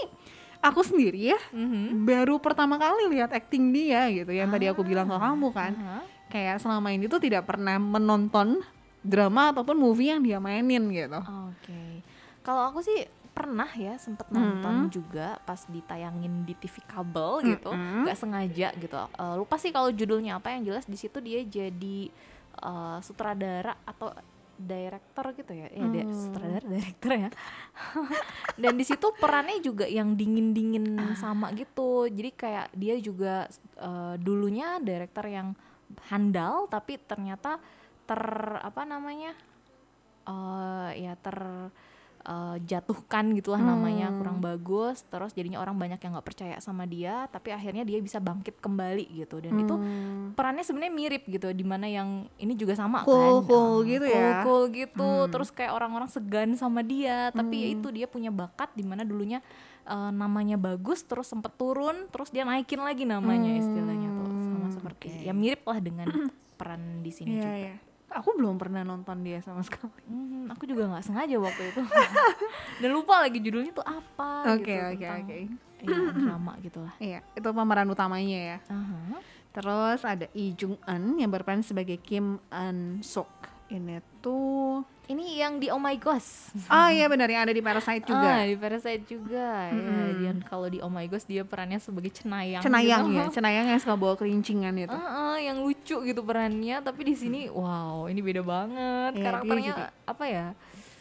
aku 0.62 0.82
sendiri 0.82 1.34
ya 1.34 1.40
Mhm. 1.50 2.06
baru 2.06 2.38
pertama 2.38 2.78
kali 2.78 3.10
lihat 3.10 3.30
acting 3.30 3.70
dia 3.70 4.06
gitu 4.08 4.30
yang 4.30 4.48
tadi 4.48 4.66
aku 4.66 4.82
bilang 4.82 5.06
ke 5.06 5.18
kamu 5.18 5.48
kan. 5.50 5.74
Aha. 5.74 6.00
Kayak 6.26 6.58
selama 6.58 6.90
ini 6.90 7.06
tuh 7.06 7.18
tidak 7.18 7.44
pernah 7.44 7.76
menonton 7.76 8.62
drama 9.02 9.50
ataupun 9.50 9.74
movie 9.76 10.10
yang 10.10 10.22
dia 10.22 10.38
mainin 10.38 10.90
gitu. 10.90 11.22
Oke. 11.22 12.02
Kalau 12.42 12.70
aku 12.70 12.82
sih 12.82 13.06
pernah 13.30 13.68
ya 13.68 14.00
sempet 14.00 14.32
nonton 14.32 14.88
juga 14.88 15.36
pas 15.44 15.60
ditayangin 15.60 16.48
di 16.48 16.56
TV 16.56 16.80
kabel 16.82 17.44
gitu, 17.46 17.68
Mm-mm. 17.68 18.08
nggak 18.08 18.16
sengaja 18.16 18.72
gitu. 18.74 18.96
Eh, 18.96 19.34
lupa 19.36 19.60
sih 19.60 19.70
kalau 19.70 19.92
judulnya 19.92 20.40
apa 20.40 20.50
yang 20.50 20.64
jelas 20.64 20.88
di 20.88 20.96
situ 20.96 21.20
dia 21.20 21.44
jadi 21.44 22.10
eh, 22.56 22.98
sutradara 23.02 23.76
atau 23.84 24.16
director 24.56 25.26
gitu 25.34 25.52
ya. 25.52 25.68
Ya, 25.68 25.84
Hmm. 25.84 26.10
sutradara 26.10 26.66
director 26.66 27.12
ya. 27.12 27.30
Dan 28.62 28.74
di 28.74 28.84
situ 28.84 29.08
perannya 29.14 29.60
juga 29.60 29.84
yang 29.84 30.14
dingin-dingin 30.14 30.96
Ah. 30.96 31.16
sama 31.16 31.52
gitu. 31.52 32.08
Jadi 32.08 32.32
kayak 32.32 32.68
dia 32.72 32.96
juga 32.98 33.46
eh, 33.76 34.16
dulunya 34.18 34.80
director 34.80 35.26
yang 35.26 35.52
handal 36.08 36.66
tapi 36.66 36.96
ternyata 36.98 37.60
ter 38.04 38.22
apa 38.58 38.82
namanya? 38.84 39.36
eh 40.26 40.92
ya 41.00 41.14
ter 41.16 41.38
eh, 42.26 42.58
jatuhkan 42.60 43.32
gitulah 43.32 43.60
namanya 43.60 44.08
Hmm. 44.08 44.18
kurang 44.18 44.38
bagus 44.40 45.06
terus 45.06 45.32
jadinya 45.32 45.58
orang 45.58 45.76
banyak 45.76 45.98
yang 45.98 46.12
nggak 46.12 46.26
percaya 46.26 46.58
sama 46.58 46.84
dia 46.84 47.26
tapi 47.28 47.50
akhirnya 47.50 47.82
dia 47.82 47.98
bisa 47.98 48.18
bangkit 48.18 48.58
kembali 48.58 49.06
gitu 49.16 49.38
dan 49.38 49.54
itu 49.56 49.76
Hmm. 49.76 50.34
perannya 50.34 50.62
sebenarnya 50.62 50.90
mirip 50.92 51.24
gitu 51.24 51.50
di 51.50 51.62
mana 51.62 51.86
yang 51.86 52.10
ini 52.36 52.54
juga 52.54 52.74
sama 52.74 53.04
Cool, 53.04 53.16
kan 53.40 53.48
cool 53.48 53.78
Eh, 53.78 53.86
gitu 53.88 54.06
cool, 54.08 54.18
ya. 54.20 54.42
cool 54.42 54.64
gitu 54.70 55.10
Hmm. 55.22 55.30
terus 55.30 55.50
kayak 55.50 55.72
orang-orang 55.72 56.08
segan 56.08 56.50
sama 56.54 56.82
dia 56.82 57.30
tapi 57.32 57.56
ya 57.56 57.68
Hmm. 57.68 57.76
itu 57.76 57.88
dia 57.92 58.06
punya 58.06 58.30
bakat 58.30 58.74
di 58.74 58.82
mana 58.82 59.02
dulunya 59.02 59.40
eh, 59.84 60.12
namanya 60.12 60.58
bagus 60.58 61.02
terus 61.02 61.26
sempet 61.26 61.54
turun 61.54 62.10
terus 62.10 62.30
dia 62.30 62.42
naikin 62.42 62.80
lagi 62.80 63.06
namanya 63.06 63.54
istilahnya 63.54 64.10
tuh 64.12 64.26
sama 64.44 64.66
Hmm, 64.66 64.74
seperti 64.74 65.08
oke. 65.08 65.22
ya 65.22 65.32
mirip 65.32 65.62
lah 65.62 65.78
dengan 65.78 66.10
peran 66.56 66.82
di 67.00 67.12
sini 67.12 67.38
Iya, 67.38 67.44
juga 67.44 67.54
iya. 67.56 67.76
Aku 68.16 68.32
belum 68.34 68.56
pernah 68.56 68.80
nonton 68.82 69.22
dia 69.22 69.44
sama 69.44 69.60
sekali. 69.60 69.92
Hmm, 70.08 70.48
aku 70.48 70.64
juga 70.64 70.88
nggak 70.88 71.04
sengaja 71.04 71.36
waktu 71.36 71.64
itu 71.68 71.82
dan 72.82 72.90
lupa 72.90 73.20
lagi 73.20 73.38
judulnya 73.38 73.72
tuh 73.72 73.84
apa 73.84 74.56
Oke, 74.56 74.72
gitu 74.72 74.88
oke, 74.96 75.08
oke. 75.20 75.38
iya, 75.84 76.12
drama 76.24 76.54
gitulah 76.60 76.96
Iya, 76.98 77.20
itu 77.32 77.44
pemeran 77.46 77.88
utamanya 77.88 78.40
ya. 78.56 78.58
Aha. 78.72 79.20
Terus 79.52 80.02
ada 80.02 80.28
Lee 80.32 80.52
Jung 80.52 80.76
Eun 80.82 81.16
yang 81.16 81.28
berperan 81.28 81.60
sebagai 81.60 81.96
Kim 81.98 82.40
Eun 82.50 83.00
Suk. 83.00 83.28
Ini 83.68 84.00
tuh 84.20 84.84
Ini 85.06 85.38
yang 85.38 85.62
di 85.62 85.70
Oh 85.70 85.78
My 85.78 85.94
Ghost. 86.02 86.50
Oh 86.66 86.90
iya 86.90 87.06
benar 87.06 87.30
yang 87.30 87.46
ada 87.46 87.54
di 87.54 87.62
Parasite 87.62 88.10
juga. 88.10 88.26
Ah, 88.26 88.42
di 88.42 88.58
Parasite 88.58 89.04
juga. 89.06 89.70
Ya, 89.70 90.04
dia 90.18 90.32
kalau 90.50 90.66
di 90.66 90.82
Oh 90.82 90.90
My 90.90 91.06
Ghost 91.06 91.30
dia 91.30 91.46
perannya 91.46 91.78
sebagai 91.78 92.10
cenayang. 92.10 92.66
Cenayang 92.66 93.06
gitu. 93.14 93.22
ya, 93.22 93.26
cenayang 93.38 93.66
yang 93.70 93.80
suka 93.82 93.94
bawa 93.94 94.18
kelincingan 94.18 94.74
itu. 94.74 94.90
Ah, 94.98 95.36
ah, 95.36 95.38
yang 95.38 95.62
lucu 95.62 96.02
gitu 96.02 96.22
perannya, 96.26 96.82
tapi 96.82 97.06
di 97.06 97.14
sini 97.14 97.46
wow, 97.54 98.10
ini 98.10 98.18
beda 98.26 98.42
banget. 98.42 99.12
Iya, 99.14 99.22
dia 99.22 99.26
Karakternya 99.30 99.72
jadi- 99.78 99.94
apa 100.10 100.26
ya? 100.26 100.46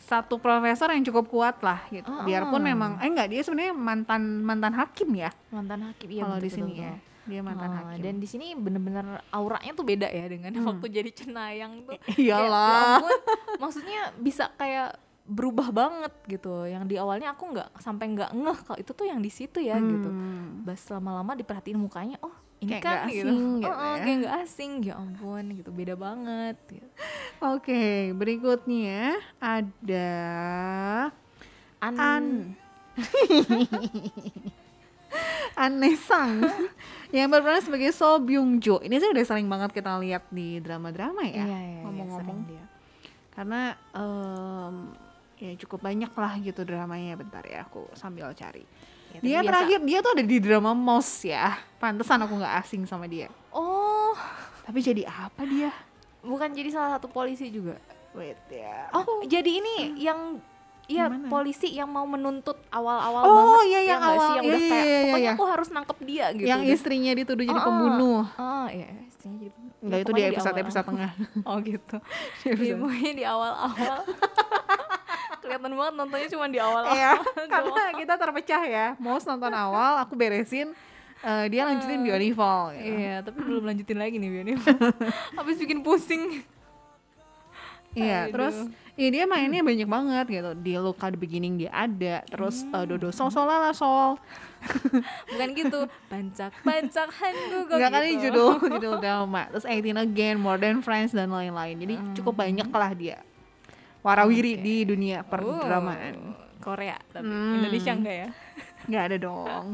Satu 0.05 0.37
profesor 0.37 0.93
yang 0.93 1.01
cukup 1.09 1.25
kuat 1.33 1.57
lah 1.65 1.81
gitu. 1.89 2.05
Ah, 2.05 2.29
Biarpun 2.29 2.61
ah. 2.61 2.67
memang 2.69 2.91
eh 3.01 3.09
enggak 3.09 3.33
dia 3.33 3.41
sebenarnya 3.41 3.73
mantan 3.73 4.45
mantan 4.45 4.77
hakim 4.77 5.17
ya. 5.17 5.33
Mantan 5.49 5.81
hakim 5.81 6.09
iya 6.13 6.23
kalau 6.29 6.37
di 6.45 6.51
sini 6.53 6.73
betul, 6.77 6.85
ya. 6.85 6.95
Dia 7.25 7.41
mantan 7.41 7.69
Ah, 7.69 7.77
hakim. 7.89 8.01
dan 8.01 8.15
di 8.17 8.27
sini 8.27 8.53
bener-bener 8.53 9.05
auranya 9.31 9.73
tuh 9.73 9.83
beda 9.83 10.07
ya 10.07 10.25
dengan 10.27 10.53
waktu 10.63 10.87
jadi 10.89 11.11
cenayang 11.11 11.83
tuh. 11.83 11.97
Kayak, 12.05 12.19
Iyalah. 12.19 12.69
ya 12.69 12.85
ampun, 12.99 13.19
maksudnya 13.57 14.01
bisa 14.15 14.45
kayak 14.55 15.01
berubah 15.25 15.69
banget 15.71 16.13
gitu. 16.29 16.65
Yang 16.65 16.85
di 16.85 16.97
awalnya 16.97 17.33
aku 17.33 17.49
nggak 17.49 17.69
sampai 17.79 18.13
nggak 18.13 18.31
ngeh 18.31 18.59
kalau 18.63 18.77
itu 18.77 18.93
tuh 18.93 19.07
yang 19.07 19.19
di 19.19 19.29
situ 19.29 19.57
ya 19.59 19.77
gitu. 19.77 20.05
Hmm. 20.07 20.61
Bas 20.63 20.85
lama-lama 20.87 21.33
diperhatiin 21.33 21.77
mukanya, 21.77 22.21
oh 22.21 22.35
ini 22.61 22.71
Kayak 22.71 22.83
kan 22.83 22.93
nggak 22.93 23.09
gitu. 23.11 23.25
asing 23.25 23.41
gitu 23.57 23.65
Oh, 23.65 23.73
oh, 23.75 23.89
ya. 23.89 23.97
kayak 23.99 24.17
nggak 24.21 24.35
asing 24.41 24.73
ya 24.83 24.95
ampun 24.95 25.45
gitu 25.55 25.71
beda 25.71 25.95
banget. 25.97 26.57
Gitu. 26.69 26.89
Oke, 27.41 27.85
berikutnya 28.13 29.17
ada 29.39 30.13
An, 31.81 31.95
An 31.95 32.25
Anesang 35.55 36.43
yang 37.11 37.27
berperan 37.27 37.61
sebagai 37.61 37.91
So 37.91 38.19
Byung 38.19 38.59
Jo. 38.59 38.79
Ini 38.79 38.95
sih 38.95 39.09
udah 39.09 39.25
sering 39.25 39.47
banget 39.47 39.71
kita 39.73 39.97
lihat 39.99 40.27
di 40.29 40.59
drama-drama 40.59 41.23
ya. 41.23 41.31
Iya, 41.31 41.45
iya, 41.45 41.59
iya, 41.61 41.81
ngomong-ngomong. 41.83 42.19
sering 42.21 42.41
dia. 42.45 42.65
Karena 43.31 43.61
em, 43.91 44.75
ya 45.37 45.51
cukup 45.59 45.79
banyak 45.81 46.11
lah 46.11 46.33
gitu 46.39 46.61
dramanya. 46.63 47.15
Bentar 47.15 47.43
ya, 47.43 47.63
aku 47.63 47.87
sambil 47.93 48.31
cari. 48.33 48.67
Ya, 49.11 49.19
Dia 49.19 49.39
biasa- 49.39 49.47
terakhir 49.47 49.79
dia 49.83 49.99
tuh 50.01 50.13
ada 50.13 50.25
di 50.25 50.39
drama 50.39 50.71
Moss 50.75 51.23
ya. 51.23 51.55
Pantesan 51.79 52.19
aku 52.21 52.35
nggak 52.35 52.55
asing 52.61 52.83
sama 52.85 53.07
dia. 53.07 53.31
Oh, 53.51 54.15
Tapi 54.65 54.79
jadi 54.81 55.05
apa 55.05 55.43
dia? 55.45 55.71
bukan 56.21 56.49
jadi 56.51 56.73
salah 56.73 56.97
satu 56.97 57.05
polisi 57.07 57.53
juga. 57.53 57.77
Wait 58.17 58.41
ya. 58.49 58.89
Oh, 58.91 59.21
jadi 59.23 59.61
ini 59.61 60.01
yang 60.01 60.41
Iya, 60.85 61.09
polisi 61.27 61.73
yang 61.73 61.89
mau 61.89 62.05
menuntut 62.05 62.61
awal-awal 62.69 63.23
Oh, 63.23 63.33
banget. 63.33 63.65
iya, 63.65 63.81
ya 63.81 63.89
yang 63.89 64.01
sih? 64.01 64.11
awal. 64.11 64.29
yang 64.31 64.45
Iya, 64.45 64.45
udah 64.45 64.61
iya, 64.61 64.69
kayak 64.69 64.85
iya, 64.85 64.99
pokoknya 65.01 65.25
iya. 65.25 65.33
aku 65.33 65.45
harus 65.47 65.69
nangkep 65.71 65.99
dia 66.03 66.27
gitu. 66.31 66.45
yang 66.47 66.61
istrinya 66.63 67.13
dituduh 67.15 67.45
jadi 67.45 67.61
pembunuh. 67.63 68.21
Ah, 68.35 68.69
iya, 68.69 68.89
istrinya 69.05 69.37
jadi 69.41 69.51
pembunuh. 69.51 69.73
Enggak 69.81 69.95
Ya, 69.95 70.01
itu 70.01 70.05
di 70.05 70.13
pokoknya 70.15 70.31
episode 70.61 70.85
tengah. 70.85 71.11
Oh 71.49 71.57
gitu. 71.59 71.97
Iya, 72.61 72.75
pokoknya 72.77 73.13
di 73.13 73.25
awal-awal. 73.25 73.99
Kelihatan 75.45 75.73
banget 75.75 75.95
nontonnya 75.95 76.29
cuma 76.31 76.47
di 76.47 76.59
awal-awal. 76.59 76.95
Iya, 76.95 77.13
karena 77.47 77.83
kita 77.93 78.15
terpecah 78.17 78.63
ya. 78.65 78.87
Mau 78.97 79.17
nonton 79.19 79.53
awal, 79.53 80.01
aku 80.01 80.13
beresin. 80.15 80.73
eh, 81.21 81.47
dia 81.49 81.65
lanjutin 81.65 82.01
Beautiful. 82.01 82.77
gitu. 82.77 82.85
Iya, 82.95 83.25
tapi 83.25 83.41
belum 83.41 83.65
lanjutin 83.65 83.97
lagi 83.97 84.17
nih 84.17 84.29
Bion. 84.31 84.61
Habis 85.35 85.57
bikin 85.57 85.81
pusing. 85.81 86.45
Iya, 87.95 88.27
terus 88.29 88.57
ya 88.95 89.09
dia 89.09 89.25
mainnya 89.25 89.63
banyak 89.63 89.87
banget 89.87 90.27
gitu. 90.29 90.51
Di 90.57 90.73
Luka 90.77 91.09
the 91.09 91.17
Beginning 91.17 91.55
dia 91.57 91.71
ada, 91.71 92.23
terus 92.25 92.63
eh, 92.65 92.85
Dodo 92.85 93.09
Sol 93.09 93.31
Sol 93.31 93.47
Lala 93.47 93.71
Sol. 93.71 94.19
Bukan 95.29 95.49
gitu. 95.53 95.87
Bancak-bancak 96.09 97.09
handu 97.13 97.59
kok 97.65 97.77
Enggak 97.77 97.91
kan 97.91 98.03
gitu. 98.03 98.21
judul 98.25 98.51
judul 98.75 98.95
drama. 98.99 99.47
Terus 99.49 99.65
18 99.65 99.95
Again, 99.97 100.37
More 100.37 100.57
Than 100.57 100.81
Friends 100.81 101.11
dan 101.11 101.29
lain-lain. 101.29 101.77
Jadi 101.77 101.95
cukup 102.17 102.35
banyak 102.37 102.67
lah 102.67 102.93
dia. 102.93 103.19
Warawiri 104.01 104.59
Oke. 104.59 104.63
di 104.63 104.75
dunia 104.85 105.19
Oh, 105.21 105.27
perdramaan. 105.27 106.15
Korea 106.59 106.97
tapi 107.09 107.29
Hmm. 107.29 107.61
Indonesia 107.61 107.93
enggak 107.93 108.17
ya? 108.17 108.29
Nggak 108.89 109.03
ada 109.05 109.17
dong. 109.19 109.67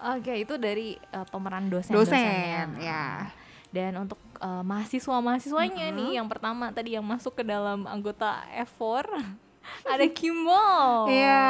Oke, 0.00 0.32
itu 0.38 0.54
dari 0.56 0.94
uh, 1.10 1.26
pemeran 1.26 1.68
dosen 1.68 1.92
Dosen, 1.92 2.78
ya. 2.78 3.28
Dan 3.68 4.00
untuk 4.00 4.16
uh, 4.40 4.64
mahasiswa-mahasiswanya 4.64 5.92
nih, 5.94 6.18
yang 6.18 6.26
pertama 6.26 6.72
tadi 6.74 6.96
yang 6.96 7.04
masuk 7.06 7.38
ke 7.38 7.44
dalam 7.46 7.86
anggota 7.86 8.42
F4 8.66 9.06
ada 9.92 10.06
Kim 10.10 10.48
Woo. 10.48 11.06
Iya. 11.06 11.46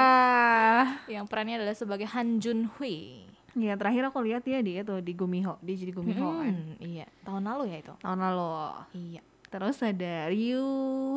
Yang 1.07 1.25
perannya 1.31 1.57
adalah 1.63 1.77
sebagai 1.79 2.07
Han 2.11 2.43
Jun 2.43 2.69
Hui. 2.77 3.25
Iya, 3.59 3.75
terakhir 3.75 4.07
aku 4.07 4.23
lihat 4.23 4.47
dia 4.47 4.63
di 4.63 4.79
itu 4.79 4.95
di 5.03 5.13
Gumiho, 5.15 5.59
dia 5.59 5.75
jadi 5.75 5.91
Gumiho 5.91 6.39
kan. 6.39 6.55
Hmm, 6.55 6.79
iya, 6.79 7.07
tahun 7.27 7.51
lalu 7.51 7.75
ya 7.75 7.77
itu. 7.83 7.95
Tahun 7.99 8.19
lalu. 8.19 8.51
Iya. 8.95 9.23
Terus 9.51 9.83
ada 9.83 10.31
Ryu 10.31 10.67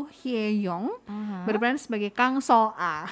Hye 0.09 0.65
Yong 0.65 0.89
Aha. 1.05 1.45
berperan 1.45 1.77
sebagai 1.77 2.09
Kang 2.09 2.41
Sol 2.41 2.73
A. 2.73 3.05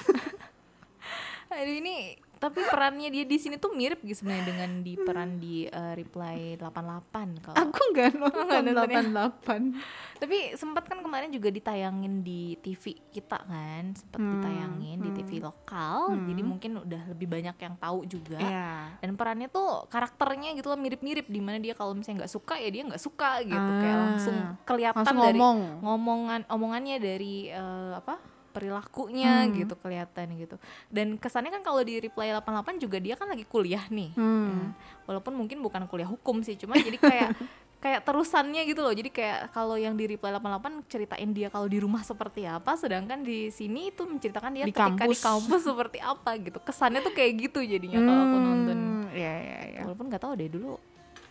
Aduh 1.54 1.78
ini 1.78 2.18
tapi 2.42 2.58
perannya 2.64 3.06
dia 3.06 3.22
di 3.22 3.38
sini 3.38 3.54
tuh 3.54 3.70
mirip 3.70 4.02
gitu 4.02 4.18
sebenarnya 4.18 4.44
dengan 4.44 4.70
di 4.80 4.92
peran 4.96 5.38
di 5.38 5.62
uh, 5.64 5.94
Reply 5.94 6.58
88 6.58 7.38
kalau 7.40 7.54
aku 7.56 7.80
nggak 7.88 8.10
nonton 8.12 8.42
nggak 8.48 8.62
nonton 8.66 8.90
ya? 8.90 9.00
88. 9.30 10.18
Tapi 10.18 10.38
sempat 10.52 10.84
kan 10.84 10.98
kemarin 10.98 11.30
juga 11.30 11.48
ditayangin 11.48 12.20
di 12.20 12.54
TV 12.56 12.82
kita 13.08 13.38
kan, 13.40 13.90
sempat 13.92 14.18
Hmm, 14.18 14.38
ditayangin 14.38 14.98
di 14.98 15.10
TV 15.12 15.30
lokal. 15.38 16.14
Jadi 16.24 16.42
mungkin 16.42 16.70
udah 16.78 17.02
lebih 17.08 17.26
banyak 17.26 17.56
yang 17.56 17.74
tahu 17.76 18.06
juga. 18.06 18.38
Iya. 18.38 18.98
Dan 18.98 19.14
perannya 19.14 19.46
tuh 19.46 19.86
karakternya 19.86 20.54
gitu 20.54 20.66
loh 20.66 20.78
mirip-mirip 20.78 21.26
di 21.26 21.38
mana 21.38 21.58
dia 21.58 21.74
kalau 21.74 21.92
misalnya 21.92 22.22
nggak 22.22 22.32
suka 22.32 22.54
ya 22.56 22.68
dia 22.68 22.82
nggak 22.84 23.02
suka 23.02 23.30
gitu. 23.42 23.70
Kayak 23.76 23.90
Ah, 23.92 24.02
langsung 24.08 24.36
kelihatan 24.64 24.98
langsung 25.00 25.18
dari 25.20 25.38
ngomong. 25.38 25.58
ngomongan 25.82 26.40
omongannya 26.48 26.96
dari 26.96 27.34
eh, 27.46 27.92
apa? 27.92 28.14
Perilakunya 28.52 29.42
Hmm. 29.42 29.56
gitu 29.56 29.74
kelihatan 29.74 30.26
gitu. 30.36 30.56
Dan 30.86 31.16
kesannya 31.16 31.50
kan 31.50 31.62
kalau 31.62 31.80
di 31.80 31.98
Reply 31.98 32.30
88 32.30 32.76
juga 32.78 32.96
dia 32.96 33.14
kan 33.14 33.26
lagi 33.26 33.42
kuliah 33.44 33.82
nih. 33.88 34.12
Hmm. 34.12 34.52
Ya, 34.52 34.68
walaupun 35.06 35.32
mungkin 35.34 35.58
bukan 35.58 35.84
kuliah 35.86 36.06
hukum 36.06 36.40
sih 36.40 36.54
cuma 36.54 36.76
jadi 36.76 36.94
kayak 36.94 37.30
kayak 37.82 38.06
terusannya 38.06 38.62
gitu 38.62 38.78
loh 38.78 38.92
jadi 38.92 39.10
kayak 39.10 39.50
kalau 39.50 39.74
yang 39.74 39.92
di 39.92 40.06
reply 40.06 40.30
88 40.30 40.86
ceritain 40.86 41.26
dia 41.28 41.50
kalau 41.50 41.66
di 41.66 41.76
rumah 41.76 41.98
seperti 42.00 42.46
apa 42.46 42.78
sedangkan 42.78 43.20
di 43.20 43.50
sini 43.50 43.90
itu 43.90 44.06
menceritakan 44.06 44.54
dia 44.54 44.62
Di 44.62 44.70
ketika 44.70 45.02
di 45.02 45.10
kampus. 45.10 45.18
kampus 45.18 45.62
seperti 45.64 45.98
apa 45.98 46.30
gitu 46.38 46.62
kesannya 46.62 47.02
tuh 47.02 47.10
kayak 47.10 47.42
gitu 47.42 47.58
jadinya 47.60 47.98
kalau 47.98 48.22
aku 48.22 48.38
nonton 48.38 48.78
Hmm, 48.78 49.10
Iya, 49.10 49.34
iya, 49.34 49.58
iya. 49.66 49.80
walaupun 49.82 50.06
nggak 50.06 50.22
tahu 50.22 50.32
deh 50.32 50.46
dulu 50.48 50.78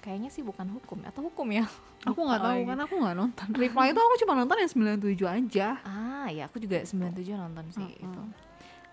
kayaknya 0.01 0.27
sih 0.27 0.41
bukan 0.41 0.65
hukum 0.67 1.05
atau 1.05 1.21
hukum 1.23 1.47
ya 1.47 1.65
Aku 2.09 2.17
nggak 2.19 2.41
tahu 2.41 2.57
lagi. 2.57 2.65
kan 2.65 2.79
aku 2.81 2.93
nggak 2.97 3.15
nonton. 3.15 3.47
Reply 3.61 3.93
itu 3.93 3.99
aku 4.01 4.15
cuma 4.25 4.33
nonton 4.33 4.57
yang 4.57 4.71
97 4.97 5.21
aja. 5.21 5.67
ah 5.85 6.25
ya 6.27 6.49
aku 6.49 6.57
juga 6.57 6.81
97 6.81 7.21
nonton 7.31 7.65
sih 7.69 7.89
itu 7.95 8.21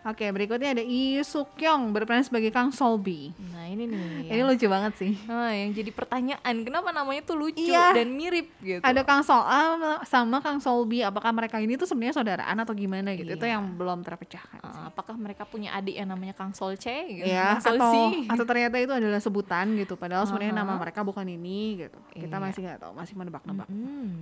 Oke, 0.01 0.25
berikutnya 0.27 0.73
ada 0.73 0.81
Lee 0.81 1.21
Suk 1.21 1.53
Kyung 1.55 1.91
berperan 1.91 2.23
sebagai 2.23 2.49
Kang 2.49 2.71
Solbi. 2.71 3.35
nah 3.51 3.67
ini 3.67 3.83
nih 3.85 4.31
Ini 4.31 4.43
lucu 4.43 4.65
banget 4.65 4.95
sih. 4.97 5.13
ah, 5.27 5.51
yang 5.51 5.71
jadi 5.71 5.91
pertanyaan 5.91 6.55
kenapa 6.63 6.91
namanya 6.91 7.21
tuh 7.25 7.37
lucu 7.37 7.67
Iya. 7.67 7.93
dan 7.93 8.09
mirip 8.09 8.47
gitu 8.59 8.79
Ada 8.81 9.03
Kang 9.03 9.21
Sol 9.21 9.43
A 9.43 9.75
sama 10.05 10.39
Kang 10.39 10.59
Solbi. 10.59 11.03
Apakah 11.03 11.29
mereka 11.31 11.59
ini 11.59 11.75
tuh 11.75 11.85
sebenarnya 11.85 12.15
saudaraan 12.15 12.57
atau 12.57 12.73
gimana 12.73 13.11
gitu? 13.13 13.27
Itu 13.29 13.43
Iya. 13.43 13.59
yang 13.59 13.75
belum 13.75 14.01
terpecahkan. 14.01 14.63
Ah, 14.63 14.89
apakah 14.89 15.13
mereka 15.15 15.43
punya 15.43 15.75
adik 15.75 15.95
yang 15.95 16.09
namanya 16.09 16.33
Kang 16.33 16.55
Solce 16.55 16.95
gitu 17.11 17.27
ya 17.27 17.59
Kang 17.59 17.75
atau 17.75 17.91
Solsi? 17.91 18.31
atau 18.31 18.45
ternyata 18.45 18.77
itu 18.79 18.93
adalah 18.93 19.19
sebutan 19.19 19.67
gitu 19.75 19.95
padahal 19.95 20.25
sebenarnya 20.25 20.55
Aha. 20.55 20.63
nama 20.63 20.79
mereka 20.79 21.03
bukan 21.03 21.27
ini 21.27 21.59
gitu 21.81 21.99
kita 22.09 22.33
Iya. 22.33 22.41
masih 22.41 22.61
nggak 22.63 22.79
tahu 22.81 22.93
masih 22.95 23.15
menebak-nebak 23.15 23.67
Hmm, 23.67 24.15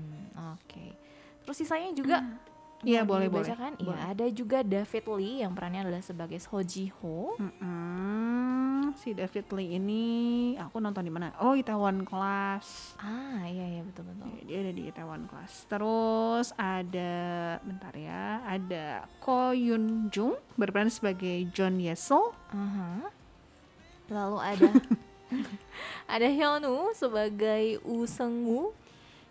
oke. 0.56 0.86
Terus 1.44 1.56
sisanya 1.58 1.92
juga 1.92 2.24
Iya, 2.82 3.02
mau 3.02 3.16
boleh, 3.16 3.28
boleh. 3.28 3.46
dibacakan? 3.46 3.72
Iya, 3.74 3.86
Boleh. 3.86 4.02
ada 4.04 4.26
juga 4.28 4.58
David 4.60 5.04
Lee 5.10 5.36
yang 5.40 5.52
perannya 5.52 5.80
adalah 5.82 6.00
sebagai 6.00 6.36
Ho 6.46 6.58
Ji 6.60 6.92
Ho. 6.98 7.36
Mm-mm. 7.36 8.92
si 8.94 9.12
David 9.12 9.50
Lee 9.50 9.76
ini 9.76 10.04
aku 10.56 10.78
nonton 10.78 11.00
di 11.00 11.10
mana 11.10 11.34
oh 11.38 11.52
Itaewon 11.52 12.00
Class 12.02 12.96
Ah, 12.96 13.44
iya 13.44 13.66
iya 13.68 13.82
betul 13.82 14.06
betul. 14.06 14.24
Ya, 14.30 14.40
dia 14.42 14.58
ada 14.62 14.72
di 14.72 14.82
Itaewon 14.86 15.26
Class 15.26 15.66
terus 15.66 16.54
ada 16.54 17.12
bentar 17.60 17.92
ya 17.92 18.40
ada 18.42 19.04
Ko 19.18 19.50
Yun 19.50 20.08
Jung 20.08 20.38
berperan 20.54 20.88
sebagai 20.88 21.44
John 21.50 21.76
Yesel 21.76 22.32
Aha. 22.48 23.10
Lalu 24.08 24.38
ada 24.54 24.70
ada 26.14 26.26
Hyunwoo 26.26 26.94
sebagai 26.94 27.82
Woo 27.82 28.06
Seung 28.06 28.46
Woo. 28.46 28.70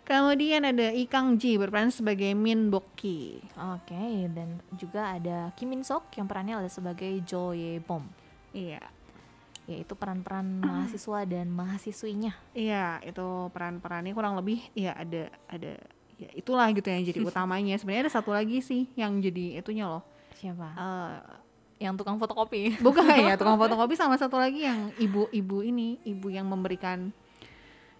Kemudian 0.06 0.62
ada 0.62 0.94
Lee 0.94 1.10
Kang 1.10 1.34
Ji 1.36 1.58
berperan 1.58 1.90
sebagai 1.90 2.30
Min 2.32 2.70
Bok 2.70 2.94
Ki 2.94 3.42
Oke, 3.76 4.30
dan 4.30 4.62
juga 4.78 5.18
ada 5.18 5.50
Kim 5.58 5.74
Min 5.74 5.82
Sok 5.82 6.14
yang 6.14 6.30
perannya 6.30 6.62
adalah 6.62 6.72
sebagai 6.72 7.10
Jo 7.26 7.50
Ye 7.52 7.82
Bom. 7.82 8.06
iya 8.54 8.80
Yaitu 9.66 9.98
peran-peran 9.98 10.62
mahasiswa 10.62 11.26
dan 11.26 11.50
mahasiswinya. 11.50 12.38
Iya, 12.54 13.02
itu 13.02 13.50
peran-perannya 13.50 14.14
kurang 14.14 14.38
lebih 14.38 14.62
ya 14.78 14.94
ada 14.94 15.26
ada 15.50 15.74
ya 16.22 16.30
itulah 16.38 16.70
gitu 16.70 16.86
yang 16.86 17.02
jadi 17.02 17.20
utamanya. 17.34 17.74
Sebenarnya 17.74 18.06
ada 18.06 18.14
satu 18.14 18.30
lagi 18.30 18.62
sih 18.62 18.86
yang 18.94 19.18
jadi 19.18 19.58
itunya 19.58 19.90
loh. 19.90 20.06
Siapa? 20.38 20.70
Eh, 20.70 21.14
yang 21.82 21.98
tukang 21.98 22.14
fotokopi. 22.14 22.78
bukan 22.78 23.04
ya 23.10 23.34
tukang 23.40 23.58
fotokopi 23.58 23.98
sama 23.98 24.14
satu 24.14 24.38
lagi 24.38 24.64
yang 24.64 24.94
ibu-ibu 25.02 25.66
ini, 25.66 25.98
ibu 26.06 26.30
yang 26.30 26.46
memberikan 26.46 27.10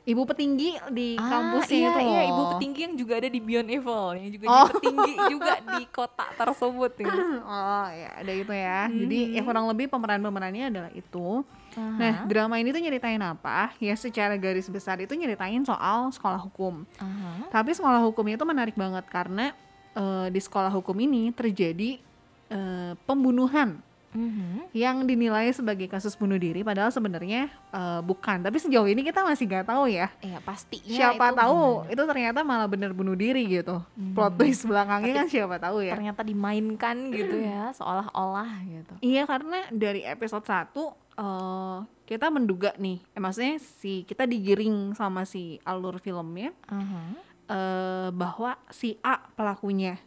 ibu 0.07 0.23
petinggi 0.23 0.79
di 0.89 1.19
Ah, 1.19 1.27
kampusnya 1.27 1.77
iya, 1.77 1.91
itu 1.91 2.01
iya, 2.01 2.23
ibu 2.27 2.43
petinggi 2.55 2.81
yang 2.81 2.95
juga 2.95 3.13
ada 3.19 3.27
di 3.27 3.41
Beyond 3.43 3.69
Evil, 3.69 4.05
yang 4.15 4.31
juga 4.31 4.45
Oh. 4.47 4.67
petinggi 4.71 5.13
juga 5.29 5.53
di 5.59 5.83
kota 5.89 6.27
tersebut 6.33 6.93
ya. 6.97 7.11
oh 7.45 7.87
ya 7.89 8.11
ada 8.17 8.33
itu 8.33 8.53
ya 8.53 8.81
jadi 8.87 9.19
ya 9.33 9.43
Mhm. 9.43 9.47
kurang 9.47 9.67
lebih 9.67 9.87
pemeran 9.87 10.21
pemerannya 10.21 10.65
adalah 10.69 10.93
itu 10.93 11.43
nah 11.77 12.09
Aha, 12.15 12.25
drama 12.25 12.57
ini 12.57 12.71
tuh 12.71 12.81
nyeritain 12.81 13.21
apa 13.21 13.69
ya 13.77 13.93
secara 13.93 14.33
garis 14.35 14.65
besar 14.67 14.97
itu 14.97 15.13
nyeritain 15.13 15.61
soal 15.61 16.09
sekolah 16.09 16.41
hukum 16.41 16.89
aha. 16.97 17.53
tapi 17.53 17.75
sekolah 17.75 18.01
hukumnya 18.01 18.35
itu 18.35 18.47
menarik 18.47 18.73
banget 18.73 19.05
karena 19.07 19.53
eh, 19.93 20.29
di 20.31 20.39
sekolah 20.39 20.71
hukum 20.71 20.97
ini 20.97 21.29
terjadi 21.31 22.01
eh, 22.49 22.93
pembunuhan 23.05 23.83
Mhm. 24.17 24.73
yang 24.73 24.97
dinilai 25.03 25.47
sebagai 25.51 25.87
kasus 25.87 26.13
bunuh 26.13 26.35
diri 26.35 26.61
padahal 26.61 26.89
sebenarnya 26.89 27.47
eh, 27.71 28.01
bukan 28.01 28.41
tapi 28.41 28.57
sejauh 28.57 28.85
ini 28.85 29.01
kita 29.03 29.21
masih 29.21 29.45
nggak 29.45 29.67
tahu 29.67 29.87
ya 29.87 30.09
Iya 30.19 30.41
pastinya 30.41 30.97
siapa 31.13 31.27
itu 31.27 31.37
tahu 31.37 31.61
gimana. 31.79 31.93
itu 31.93 32.03
ternyata 32.07 32.41
malah 32.41 32.67
bener 32.67 32.91
bunuh 32.91 33.15
diri 33.15 33.45
gitu 33.47 33.79
Hmm. 33.93 34.13
plot 34.13 34.35
twist 34.35 34.65
belakangnya 34.65 35.13
kan 35.15 35.29
siapa 35.29 35.57
tahu 35.57 35.81
ya 35.81 35.93
ternyata 35.93 36.21
dimainkan 36.23 36.97
gitu 37.11 37.37
ya, 37.37 37.71
seolah-olah 37.71 38.51
gitu. 38.65 38.95
iya 39.01 39.23
karena 39.23 39.69
dari 39.69 40.01
episode 40.03 40.43
1 40.43 40.73
eh, 41.15 41.79
kita 42.05 42.27
menduga 42.29 42.71
nih 42.75 43.05
eh, 43.09 43.19
maksudnya 43.19 43.57
si 43.59 44.03
kita 44.03 44.25
digiring 44.25 44.93
sama 44.93 45.23
si 45.23 45.59
alur 45.63 45.99
filmnya 45.99 46.55
Aha. 46.67 47.03
eh, 47.47 48.09
bahwa 48.11 48.55
si 48.69 48.97
A 49.01 49.21
pelakunya 49.31 49.99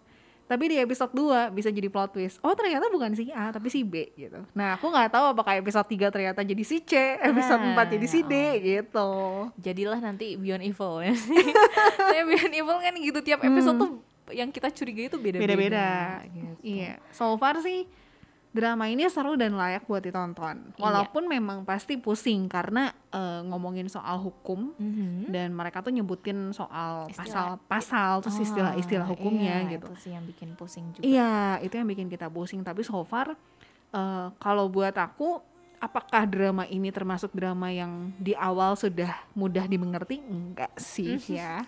tapi 0.50 0.74
di 0.74 0.82
episode 0.82 1.13
2 1.13 1.53
bisa 1.53 1.70
jadi 1.70 1.86
plot 1.94 2.18
twist 2.18 2.41
oh 2.41 2.58
ternyata 2.58 2.89
bukan 2.89 3.13
si 3.13 3.29
A 3.29 3.53
tapi 3.53 3.70
si 3.70 3.86
B 3.86 4.10
gitu 4.18 4.41
nah 4.58 4.74
aku 4.74 4.89
nggak 4.89 5.13
tahu 5.13 5.38
apakah 5.38 5.62
episode 5.62 5.86
3 5.86 6.10
ternyata 6.10 6.41
jadi 6.41 6.63
si 6.65 6.82
C 6.82 7.22
episode 7.22 7.62
Nah, 7.62 7.86
4 7.86 7.94
jadi 7.94 8.08
si 8.08 8.20
D 8.25 8.34
oh. 8.34 8.53
gitu 8.58 9.10
Jadilah 9.60 10.00
nanti 10.00 10.39
Beyond 10.39 10.63
Evil 10.63 10.94
ya. 11.03 11.13
Saya 12.10 12.24
Beyond 12.29 12.53
Evil 12.56 12.77
kan 12.79 12.94
gitu 12.98 13.20
tiap 13.22 13.39
episode 13.44 13.77
tuh 13.77 13.91
yang 14.34 14.50
kita 14.53 14.70
curigai 14.70 15.10
itu 15.10 15.18
beda-beda. 15.18 15.41
Hmm. 15.41 15.50
beda-beda 15.50 15.89
gitu. 16.29 16.53
iya 16.62 17.01
so 17.10 17.34
far 17.41 17.58
sih 17.65 17.89
drama 18.50 18.86
ini 18.86 19.06
seru 19.06 19.34
dan 19.34 19.53
layak 19.53 19.86
buat 19.86 20.01
ditonton 20.01 20.74
Iya. 20.74 20.82
walaupun 20.82 21.25
memang 21.25 21.62
pasti 21.62 21.96
pusing 21.96 22.46
karena 22.46 22.89
eh, 23.10 23.41
ngomongin 23.44 23.86
soal 23.86 24.18
hukum 24.20 24.74
Mhm. 24.74 25.29
dan 25.29 25.50
mereka 25.51 25.82
tuh 25.82 25.89
nyebutin 25.89 26.50
soal 26.50 27.10
pasal-pasal 27.12 28.22
terus 28.22 28.38
istilah-istilah 28.39 29.06
Ah, 29.06 29.12
hukumnya 29.12 29.56
iya, 29.60 29.72
gitu 29.72 29.86
Itu 29.88 29.98
sih 30.00 30.12
yang 30.12 30.25
bikin 30.25 30.53
pusing 30.53 30.86
juga. 30.91 31.01
Iya, 31.01 31.34
itu 31.60 31.74
yang 31.74 31.86
bikin 31.86 32.08
kita 32.08 32.25
pusing. 32.27 32.62
Tapi 32.62 32.82
so 32.82 33.01
far, 33.03 33.34
eh, 33.89 34.27
kalau 34.36 34.65
buat 34.65 34.94
aku, 34.94 35.41
apakah 35.77 36.25
drama 36.25 36.65
ini 36.65 36.89
termasuk 36.89 37.29
drama 37.32 37.70
yang 37.70 38.12
di 38.15 38.34
awal 38.34 38.74
sudah 38.74 39.13
mudah 39.32 39.63
dimengerti? 39.63 40.22
Enggak 40.22 40.74
sih 40.75 41.18
ya. 41.24 41.65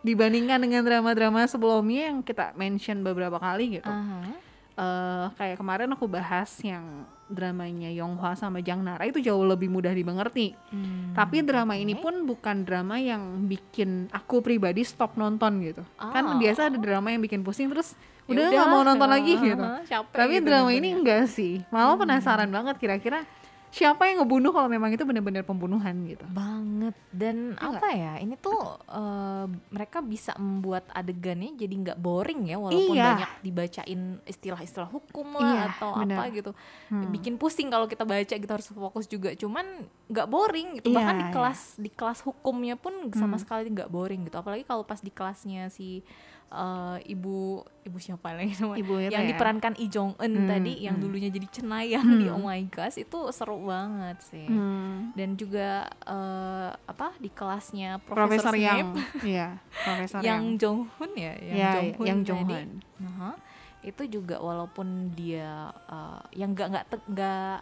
Dibandingkan 0.00 0.58
dengan 0.58 0.80
drama-drama 0.80 1.44
sebelumnya 1.44 2.08
yang 2.08 2.18
kita 2.20 2.54
mention 2.54 3.02
beberapa 3.02 3.36
kali 3.36 3.76
gitu. 3.76 3.86
Aha. 3.86 4.49
Eh, 4.80 5.24
kayak 5.36 5.56
kemarin 5.60 5.92
aku 5.92 6.08
bahas 6.08 6.48
yang 6.64 7.04
dramanya 7.28 7.92
Yonghwa 7.92 8.32
sama 8.32 8.58
Jang 8.58 8.80
Nara 8.80 9.04
itu 9.04 9.20
jauh 9.20 9.44
lebih 9.44 9.68
mudah 9.68 9.92
dimengerti. 9.92 10.56
Hmm, 10.72 11.12
Tapi 11.12 11.44
drama 11.44 11.76
ini 11.76 11.92
pun 11.92 12.24
bukan 12.24 12.64
drama 12.64 12.96
yang 12.96 13.44
bikin 13.44 14.08
aku 14.08 14.40
pribadi 14.40 14.80
stop 14.80 15.14
nonton 15.14 15.60
gitu. 15.60 15.84
Kan 15.94 16.24
Oh. 16.26 16.40
biasa 16.40 16.72
ada 16.72 16.80
drama 16.80 17.12
yang 17.12 17.20
bikin 17.20 17.44
pusing 17.44 17.68
terus 17.68 17.92
Ya 18.24 18.32
udah 18.32 18.46
nggak 18.48 18.68
mau 18.68 18.82
nonton 18.82 19.04
ah, 19.04 19.12
lagi 19.12 19.34
gitu. 19.34 19.58
ah, 19.60 19.82
capek 19.82 20.16
Tapi 20.16 20.32
gitu 20.32 20.46
drama 20.48 20.70
ini 20.70 20.88
enggak 20.92 21.28
sih. 21.28 21.60
Malah 21.68 21.92
Hmm. 21.92 22.00
penasaran 22.00 22.48
banget 22.48 22.76
kira-kira 22.78 23.26
siapa 23.70 24.02
yang 24.04 24.20
ngebunuh 24.20 24.50
kalau 24.50 24.66
memang 24.66 24.90
itu 24.90 25.02
benar-benar 25.02 25.42
pembunuhan 25.42 25.94
gitu. 26.04 26.26
banget 26.26 26.90
dan 27.08 27.54
Iya 27.54 27.70
apa 27.72 27.88
ya 27.88 28.12
ini 28.18 28.34
tuh 28.34 28.58
eh, 28.82 29.44
mereka 29.68 29.98
bisa 30.00 30.34
membuat 30.34 30.90
adegannya 30.90 31.54
jadi 31.54 31.70
nggak 31.70 31.98
boring 31.98 32.46
ya 32.46 32.56
walaupun 32.56 32.92
Iya. 32.92 33.06
banyak 33.08 33.30
dibacain 33.40 34.00
istilah-istilah 34.24 34.88
hukum 34.88 35.34
lah 35.34 35.46
Iya, 35.46 35.62
atau 35.72 35.90
benar. 35.96 36.16
apa 36.18 36.24
gitu 36.30 36.50
Hmm. 36.86 37.08
bikin 37.08 37.34
pusing 37.36 37.68
kalau 37.68 37.86
kita 37.86 38.02
baca 38.02 38.34
gitu 38.34 38.50
harus 38.50 38.66
fokus 38.66 39.06
juga 39.06 39.30
cuman 39.32 39.66
nggak 40.06 40.26
boring 40.26 40.68
gitu 40.76 40.90
Iya, 40.90 40.96
bahkan 40.96 41.16
di 41.16 41.24
iya. 41.24 41.32
kelas 41.32 41.60
di 41.76 41.90
kelas 41.90 42.20
hukumnya 42.20 42.74
pun 42.74 42.90
sama 43.12 43.34
Hmm. 43.34 43.40
sekali 43.40 43.70
nggak 43.70 43.86
boring 43.88 44.26
gitu 44.26 44.36
apalagi 44.36 44.62
kalau 44.62 44.82
pas 44.82 44.98
di 44.98 45.08
kelasnya 45.08 45.68
si 45.68 46.02
eh, 46.50 46.98
ibu 47.08 47.62
ibu 47.80 47.96
siapa 47.96 48.32
lagi 48.32 48.52
namanya 48.56 48.78
Ibu 48.78 48.94
yang 49.06 49.14
ya. 49.16 49.30
diperankan 49.30 49.72
Lee 49.72 49.86
Jong 49.86 50.12
Eun 50.16 50.34
Hmm, 50.36 50.46
tadi 50.46 50.72
yang 50.80 50.94
hmm. 50.94 51.02
dulunya 51.02 51.28
jadi 51.28 51.46
cenayang 51.48 52.02
Hmm. 52.04 52.18
di 52.18 52.26
Oh 52.26 52.38
My 52.38 52.60
Gosh 52.66 52.98
itu 52.98 53.18
seru 53.30 53.62
banget 53.62 54.18
sih 54.20 54.44
Hmm. 54.44 55.14
dan 55.14 55.34
juga 55.34 55.68
eh, 56.02 56.70
apa 56.76 57.14
di 57.16 57.28
kelasnya 57.28 57.98
Profesor 58.00 58.50
Profesor 58.50 58.54
yang 58.56 58.92
Snape 58.92 59.24
iya, 59.32 59.48
profesor 59.80 60.18
yang 60.18 60.26
yang 60.26 60.44
Jong 60.56 60.78
Hoon 60.92 61.12
ya 61.14 61.32
yang 61.40 61.56
ya, 61.56 61.70
Jong 61.72 61.90
Hoon 61.94 62.06
yang. 62.06 62.20
Jonghan. 62.22 62.68
Aha. 63.00 63.32
itu 63.80 64.02
juga 64.10 64.36
walaupun 64.36 64.86
dia 65.10 65.70
eh, 65.86 66.20
yang 66.36 66.52
nggak 66.52 66.68
nggak 66.68 66.86
te- 66.86 67.06
nggak 67.08 67.56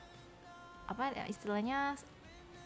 apa 0.88 1.04
ya, 1.12 1.24
istilahnya 1.26 1.78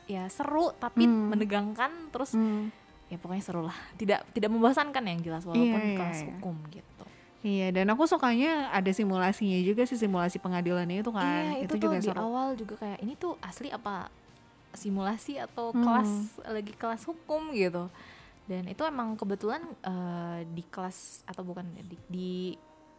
ya 0.04 0.24
seru 0.26 0.70
tapi 0.72 1.04
Hmm. 1.04 1.28
menegangkan 1.28 1.90
terus 2.08 2.32
Hmm. 2.32 2.70
Ya 3.12 3.20
pokoknya 3.20 3.44
seru 3.44 3.60
lah 3.60 3.76
tidak 3.94 4.24
tidak 4.32 4.48
membosankan 4.48 5.04
yang 5.04 5.20
jelas 5.20 5.44
walaupun 5.44 5.68
Iya, 5.76 5.84
iya, 5.84 5.96
kelas 6.00 6.18
iya. 6.18 6.26
hukum 6.32 6.56
gitu 6.70 7.04
Iya, 7.42 7.68
dan 7.70 7.90
aku 7.90 8.06
sukanya 8.06 8.70
ada 8.70 8.86
simulasinya 8.88 9.58
juga 9.60 9.82
sih 9.82 9.98
simulasi 9.98 10.38
pengadilannya 10.38 11.02
itu 11.02 11.10
kan. 11.10 11.26
iya 11.50 11.58
itu, 11.58 11.66
itu, 11.66 11.72
tuh 11.74 11.78
juga 11.84 11.96
di 11.98 12.06
seru. 12.06 12.22
awal 12.22 12.46
juga 12.54 12.74
kayak 12.78 12.98
ini 12.98 13.12
tuh 13.14 13.34
asli 13.40 13.66
apa 13.68 14.06
simulasi 14.72 15.36
atau 15.36 15.70
Hmm. 15.70 15.82
kelas 15.82 16.10
lagi 16.46 16.72
kelas 16.72 17.02
hukum 17.02 17.50
gitu 17.52 17.90
dan 18.44 18.62
itu 18.64 18.82
emang 18.82 19.14
kebetulan 19.14 19.58
eh, 19.76 20.46
di 20.48 20.62
kelas 20.64 21.22
atau 21.24 21.42
bukan 21.42 21.66
di, 21.82 21.96
di 22.06 22.32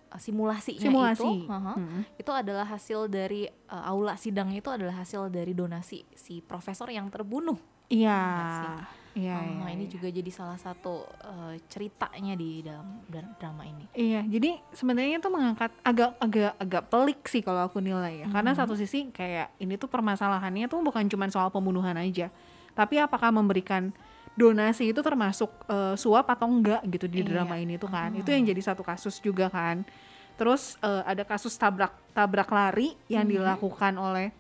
eh, 0.06 0.20
simulasinya 0.20 0.92
Simulasi. 0.92 1.24
itu 1.24 1.48
haha, 1.48 1.74
Hmm. 1.74 2.02
itu 2.14 2.32
adalah 2.32 2.68
hasil 2.68 3.08
dari 3.08 3.48
eh, 3.48 3.84
aula 3.86 4.14
sidang 4.16 4.52
itu 4.52 4.68
adalah 4.68 5.00
hasil 5.00 5.28
dari 5.30 5.52
donasi 5.52 6.04
si 6.14 6.40
profesor 6.40 6.88
yang 6.88 7.08
terbunuh 7.08 7.56
Iya. 7.88 8.76
Iya, 9.14 9.38
Ah, 9.38 9.46
iya, 9.70 9.78
ini 9.78 9.86
iya. 9.86 9.94
juga 9.94 10.10
jadi 10.10 10.32
salah 10.34 10.58
satu 10.58 11.06
eh, 11.06 11.62
ceritanya 11.70 12.34
di 12.34 12.66
dalam 12.66 13.06
dra- 13.06 13.30
drama 13.38 13.62
ini 13.62 13.86
Iya, 13.94 14.26
jadi 14.26 14.58
sebenarnya 14.72 15.22
itu 15.22 15.30
mengangkat 15.30 15.70
agak 15.82 16.18
agak 16.18 16.54
agak 16.58 16.84
pelik 16.90 17.22
sih 17.30 17.40
kalau 17.40 17.62
aku 17.62 17.78
nilai 17.78 18.26
ya. 18.26 18.28
Karena 18.28 18.52
Mhm. 18.52 18.60
satu 18.60 18.74
sisi 18.74 19.10
kayak 19.10 19.54
ini 19.58 19.78
tuh 19.78 19.86
permasalahannya 19.86 20.66
tuh 20.66 20.82
bukan 20.82 21.06
cuma 21.06 21.30
soal 21.30 21.48
pembunuhan 21.48 21.94
aja. 21.94 22.34
Tapi 22.74 22.98
apakah 22.98 23.30
memberikan 23.30 23.94
donasi 24.34 24.90
itu 24.90 25.00
termasuk 25.00 25.54
eh, 25.70 25.94
suap 25.94 26.26
atau 26.28 26.50
enggak 26.50 26.82
gitu 26.90 27.06
di 27.06 27.22
Iya. 27.22 27.30
drama 27.38 27.56
ini 27.56 27.78
tuh 27.78 27.88
kan. 27.88 28.10
Ah. 28.10 28.18
Itu 28.18 28.34
yang 28.34 28.44
jadi 28.44 28.62
satu 28.66 28.82
kasus 28.82 29.22
juga 29.22 29.46
kan. 29.48 29.86
Terus 30.34 30.82
eh, 30.82 31.04
ada 31.06 31.22
kasus 31.22 31.54
tabrak 31.54 31.94
tabrak 32.12 32.50
lari 32.50 32.98
yang 33.06 33.30
Mhm. 33.30 33.34
dilakukan 33.38 33.94
oleh 33.94 34.34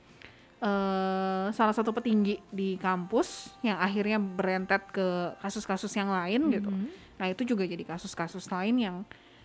eh, 0.63 1.45
salah 1.51 1.75
satu 1.75 1.91
petinggi 1.91 2.39
di 2.47 2.79
kampus 2.79 3.59
yang 3.61 3.75
akhirnya 3.83 4.15
berentet 4.17 4.87
ke 4.95 5.35
kasus-kasus 5.43 5.91
yang 5.99 6.07
lain 6.07 6.47
gitu. 6.55 6.71
Mhm. 6.71 6.87
Nah 7.19 7.27
itu 7.27 7.43
juga 7.43 7.67
jadi 7.67 7.83
kasus-kasus 7.83 8.47
lain 8.47 8.75
yang 8.79 8.95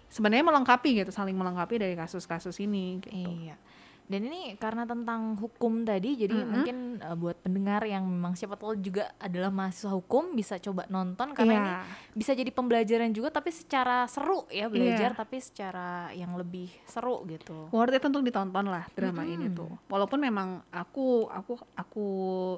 sebenarnya 0.08 0.46
melengkapi 0.46 1.04
gitu, 1.04 1.10
saling 1.10 1.34
melengkapi 1.34 1.82
dari 1.82 1.94
kasus-kasus 1.98 2.56
ini 2.62 3.02
gitu. 3.02 3.12
Iya. 3.12 3.58
Dan 4.08 4.24
ini 4.24 4.56
karena 4.56 4.82
tentang 4.82 5.36
hukum 5.36 5.84
tadi, 5.84 6.16
jadi 6.16 6.32
Mm-mm. 6.32 6.48
mungkin 6.48 6.76
uh, 6.98 7.12
buat 7.12 7.36
pendengar 7.38 7.84
yang 7.84 8.02
memang 8.02 8.32
siapa 8.32 8.56
tahu 8.56 8.72
juga 8.74 9.12
adalah 9.16 9.52
mahasiswa 9.52 9.92
hukum 9.92 10.32
bisa 10.32 10.56
coba 10.56 10.88
nonton 10.88 11.36
karena 11.36 11.52
ini 11.52 11.68
Iya, 11.68 11.78
bisa 12.16 12.32
jadi 12.32 12.48
pembelajaran 12.48 13.12
juga, 13.12 13.28
tapi 13.28 13.52
secara 13.52 14.08
seru 14.08 14.48
ya 14.48 14.64
belajar, 14.66 15.12
Iya. 15.12 15.20
tapi 15.20 15.36
secara 15.38 15.88
yang 16.10 16.32
lebih 16.34 16.72
seru 16.84 17.20
gitu. 17.26 17.68
worth 17.68 17.92
it 17.92 18.00
untuk 18.00 18.24
ditonton 18.24 18.64
lah 18.64 18.88
drama 18.90 19.22
ini 19.22 19.44
Mm-mm. 19.44 19.60
tuh. 19.60 19.70
Walaupun 19.86 20.18
memang 20.18 20.64
aku 20.68 21.28
aku 21.28 21.60
aku 21.74 22.06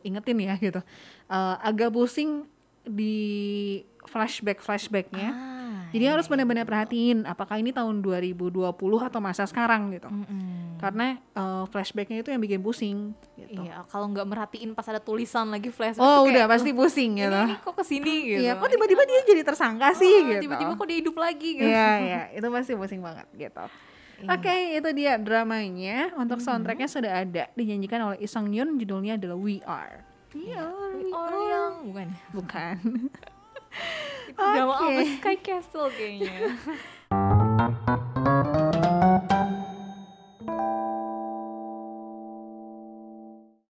ingetin 0.02 0.38
ya 0.38 0.54
gitu, 0.56 0.78
eh, 1.26 1.56
agak 1.60 1.90
pusing 1.90 2.46
di 2.80 3.18
flashback 4.06 4.62
flashbacknya. 4.62 5.30
Ah, 5.30 5.48
Jadi 5.90 6.04
iya, 6.06 6.14
harus 6.14 6.24
iya, 6.24 6.32
benar-benar 6.32 6.62
perhatiin 6.62 7.26
apakah 7.26 7.58
ini 7.58 7.74
tahun 7.74 7.98
2020 7.98 8.70
atau 9.02 9.18
masa 9.18 9.42
sekarang 9.44 9.90
gitu. 9.90 10.06
Mm-mm. 10.06 10.69
Karena 10.80 11.06
eh, 11.14 11.64
flashbacknya 11.68 12.18
itu 12.18 12.32
yang 12.32 12.40
bikin 12.40 12.58
pusing. 12.58 13.12
Gitu. 13.36 13.60
Iya, 13.60 13.84
kalau 13.86 14.08
nggak 14.08 14.24
merhatiin 14.24 14.72
pas 14.72 14.84
ada 14.84 14.96
tulisan 14.96 15.46
lagi 15.46 15.68
flashback 15.68 16.00
Oh 16.00 16.24
udah 16.24 16.44
kayak, 16.44 16.50
pasti 16.50 16.70
pusing 16.72 17.12
"Ini- 17.14 17.22
gitu. 17.22 17.40
ini 17.44 17.54
kok 17.60 17.74
ke 17.76 17.84
sini 17.84 18.14
gitu. 18.32 18.40
Iya, 18.40 18.52
kok 18.54 18.64
Ini 18.64 18.72
tiba-tiba 18.72 19.02
dia 19.04 19.20
jadi 19.22 19.42
tersangka 19.44 19.88
sih 19.92 20.08
ah, 20.10 20.20
gitu. 20.26 20.40
Tiba-tiba 20.48 20.72
kok 20.72 20.86
dia 20.86 20.98
hidup 20.98 21.16
lagi 21.16 21.50
gitu. 21.54 21.68
Iya, 21.68 21.88
iya, 22.08 22.22
itu 22.32 22.46
pasti 22.48 22.72
pusing 22.72 22.98
banget 22.98 23.28
gitu. 23.30 23.64
Iya. 24.20 24.28
Oke, 24.32 24.54
itu 24.74 24.88
dia 24.94 25.12
dramanya. 25.16 26.12
Untuk 26.14 26.40
Mhm. 26.40 26.44
soundtracknya 26.44 26.88
sudah 26.88 27.12
ada, 27.20 27.48
dinyanyikan 27.52 28.00
oleh 28.02 28.18
Isang 28.18 28.48
Yun, 28.48 28.76
judulnya 28.76 29.16
adalah 29.16 29.36
We 29.36 29.60
Are. 29.62 30.04
We 30.32 30.48
Iya. 30.48 30.60
Are, 30.62 30.92
We 30.92 31.04
We 31.04 31.10
are 31.10 31.40
young, 31.46 31.74
bukan? 31.88 32.08
Bukan. 32.36 32.76
Itu 34.28 34.38
drama 34.38 34.74
Oke. 34.76 34.86
apa? 34.90 35.02
Sky 35.16 35.36
Castle 35.38 35.88
kayaknya. 35.90 36.58